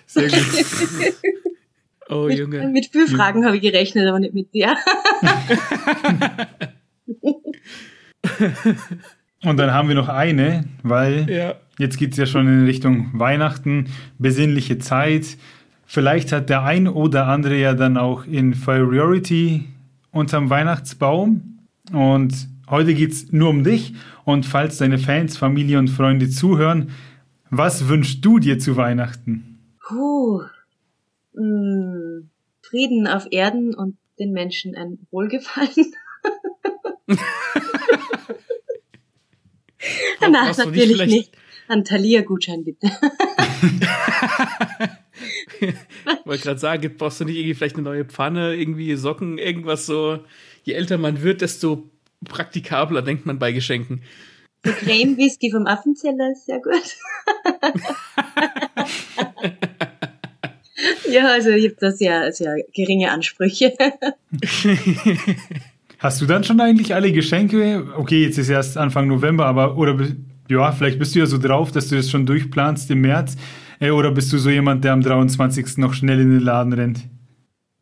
[0.06, 1.14] Sehr gut.
[2.08, 2.68] Oh, Junge.
[2.68, 4.76] Mit viel Fragen habe ich gerechnet, aber nicht mit dir.
[9.42, 11.56] und dann haben wir noch eine, weil ja.
[11.78, 15.36] Jetzt geht es ja schon in Richtung Weihnachten, besinnliche Zeit.
[15.86, 19.64] Vielleicht hat der ein oder andere ja dann auch Inferiority
[20.10, 21.60] unterm Weihnachtsbaum.
[21.92, 23.94] Und heute geht es nur um dich.
[24.24, 26.90] Und falls deine Fans, Familie und Freunde zuhören,
[27.50, 29.60] was wünschst du dir zu Weihnachten?
[29.86, 30.42] Puh.
[31.34, 32.30] Hm.
[32.62, 35.92] Frieden auf Erden und den Menschen ein Wohlgefallen.
[40.20, 41.32] Nein, natürlich nicht, nicht.
[41.68, 42.90] Ein Thalia-Gutschein bitte.
[46.24, 50.18] wollte gerade sagen, brauchst du nicht irgendwie vielleicht eine neue Pfanne, irgendwie Socken, irgendwas so.
[50.64, 51.88] Je älter man wird, desto
[52.24, 54.02] praktikabler denkt man bei Geschenken.
[54.64, 56.72] Der Creme-Whisky vom Affenzeller ist sehr gut.
[61.08, 63.74] ja, also ich habe da sehr, sehr geringe Ansprüche.
[65.98, 67.86] Hast du dann schon eigentlich alle Geschenke?
[67.96, 69.96] Okay, jetzt ist erst Anfang November, aber oder
[70.48, 73.36] ja, vielleicht bist du ja so drauf, dass du das schon durchplanst im März.
[73.80, 75.78] Äh, oder bist du so jemand, der am 23.
[75.78, 77.00] noch schnell in den Laden rennt?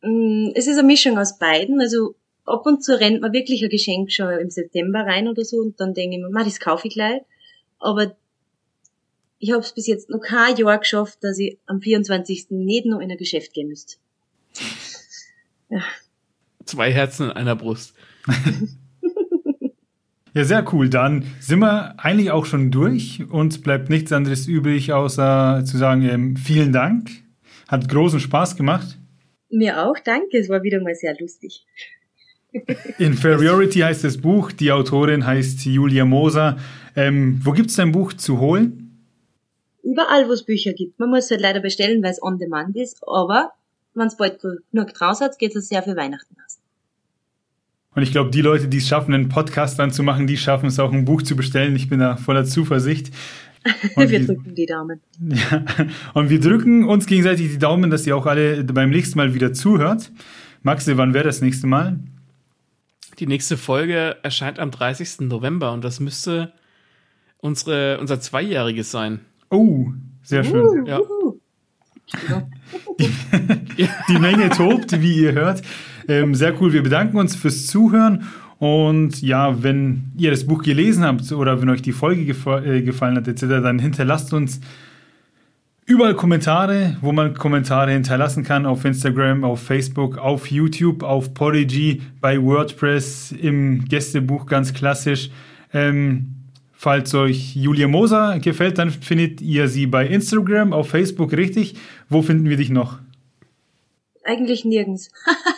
[0.02, 1.80] Mm, es ist eine Mischung aus beiden.
[1.80, 2.14] Also
[2.44, 5.80] ab und zu rennt man wirklich ein Geschenk schon im September rein oder so und
[5.80, 7.22] dann denke ich mir, das kaufe ich gleich.
[7.78, 8.16] Aber
[9.38, 12.46] ich habe es bis jetzt noch kein Jahr geschafft, dass ich am 24.
[12.50, 13.96] nicht noch in ein Geschäft gehen müsste.
[15.68, 15.82] Ja.
[16.64, 17.94] Zwei Herzen in einer Brust.
[20.34, 20.88] ja, sehr cool.
[20.90, 23.22] Dann sind wir eigentlich auch schon durch.
[23.30, 27.10] Uns bleibt nichts anderes übrig, außer zu sagen, ähm, vielen Dank.
[27.68, 28.98] Hat großen Spaß gemacht.
[29.48, 30.38] Mir auch, danke.
[30.38, 31.64] Es war wieder mal sehr lustig.
[32.98, 34.52] Inferiority heißt das Buch.
[34.52, 36.58] Die Autorin heißt Julia Moser.
[36.96, 39.06] Ähm, wo gibt's dein Buch zu holen?
[39.82, 40.98] Überall, wo es Bücher gibt.
[40.98, 43.02] Man muss es halt leider bestellen, weil es on demand ist.
[43.06, 43.52] Aber
[43.94, 46.58] wenn es bald genug draus hat, geht es sehr für Weihnachten aus.
[47.94, 50.66] Und ich glaube, die Leute, die es schaffen, einen Podcast dann zu machen, die schaffen
[50.66, 51.76] es auch, ein Buch zu bestellen.
[51.76, 53.10] Ich bin da voller Zuversicht.
[53.96, 55.00] Und wir drücken die Daumen.
[55.20, 55.64] Ja,
[56.12, 59.54] und wir drücken uns gegenseitig die Daumen, dass ihr auch alle beim nächsten Mal wieder
[59.54, 60.12] zuhört.
[60.62, 61.98] Maxi, wann wäre das nächste Mal?
[63.18, 65.20] Die nächste Folge erscheint am 30.
[65.20, 66.52] November und das müsste
[67.38, 69.20] unsere, unser Zweijähriges sein.
[69.50, 69.86] Oh,
[70.22, 70.82] sehr schön.
[70.82, 71.00] Uh, ja.
[72.98, 75.62] Die, die, Menge tobt, wie ihr hört.
[76.08, 76.72] Ähm, sehr cool.
[76.72, 78.24] Wir bedanken uns fürs Zuhören.
[78.58, 82.82] Und ja, wenn ihr das Buch gelesen habt oder wenn euch die Folge gefa äh,
[82.82, 84.60] gefallen hat, etc., dann hinterlasst uns
[85.86, 92.02] überall Kommentare, wo man Kommentare hinterlassen kann, auf Instagram, auf Facebook, auf YouTube, auf Podigy,
[92.20, 95.30] bei WordPress, im Gästebuch ganz klassisch.
[95.72, 96.34] Ähm,
[96.72, 101.74] falls euch Julia Moser gefällt, dann findet ihr sie bei Instagram, auf Facebook, richtig.
[102.08, 103.00] Wo finden wir dich noch?
[104.24, 105.10] Eigentlich nirgends.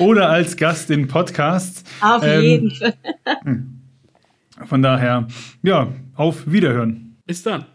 [0.00, 1.84] Oder als Gast in Podcasts.
[2.00, 2.94] Auf ähm, jeden Fall.
[4.66, 5.28] Von daher,
[5.62, 7.18] ja, auf Wiederhören.
[7.26, 7.66] Bis dann.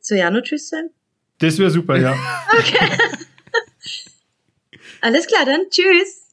[0.00, 0.90] Soll ja noch Tschüss sein?
[1.38, 2.14] Das wäre super, ja.
[2.58, 2.88] okay.
[5.00, 6.26] Alles klar, dann Tschüss.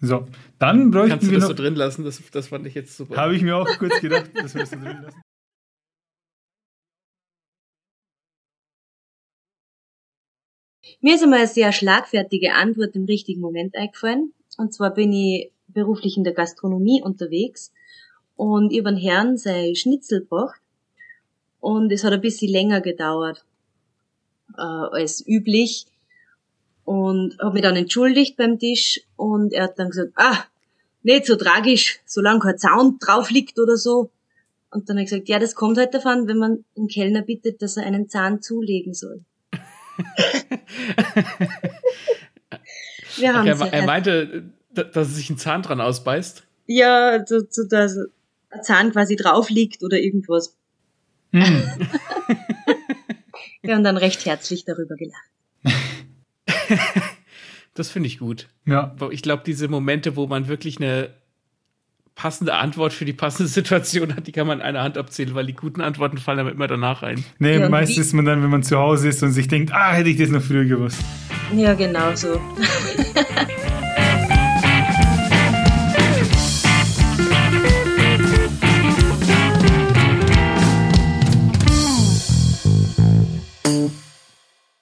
[0.00, 2.04] So, dann bräuchten Kannst du wir das noch, so drin lassen?
[2.04, 3.16] Das, das fand ich jetzt super.
[3.16, 5.22] Habe ich mir auch kurz gedacht, dass wir das so drin lassen.
[11.04, 14.32] Mir ist einmal eine sehr schlagfertige Antwort im richtigen Moment eingefallen.
[14.56, 17.74] Und zwar bin ich beruflich in der Gastronomie unterwegs
[18.36, 20.62] und über den Herrn sei Schnitzel gebracht
[21.60, 23.44] und es hat ein bisschen länger gedauert
[24.56, 25.84] äh, als üblich
[26.86, 30.44] und habe mich dann entschuldigt beim Tisch und er hat dann gesagt, ah,
[31.02, 34.08] nicht so tragisch, solange kein Zaun drauf liegt oder so.
[34.70, 37.60] Und dann habe ich gesagt, ja, das kommt halt davon, wenn man einen Kellner bittet,
[37.60, 39.22] dass er einen Zahn zulegen soll.
[43.16, 46.42] Wir haben okay, er meinte, dass sich ein Zahn dran ausbeißt?
[46.66, 47.96] Ja, so, so, dass
[48.50, 50.56] ein Zahn quasi drauf liegt oder irgendwas.
[51.32, 51.62] Hm.
[53.62, 55.30] Wir haben dann recht herzlich darüber gelacht.
[57.74, 58.48] das finde ich gut.
[58.66, 58.94] Ja.
[59.10, 61.14] Ich glaube, diese Momente, wo man wirklich eine
[62.14, 65.46] passende Antwort für die passende Situation hat, die kann man in einer Hand abzählen, weil
[65.46, 67.24] die guten Antworten fallen aber immer danach ein.
[67.38, 69.92] Nee, ja, meist ist man dann, wenn man zu Hause ist und sich denkt, ah,
[69.92, 71.00] hätte ich das noch früher gewusst.
[71.54, 72.40] Ja, genau so.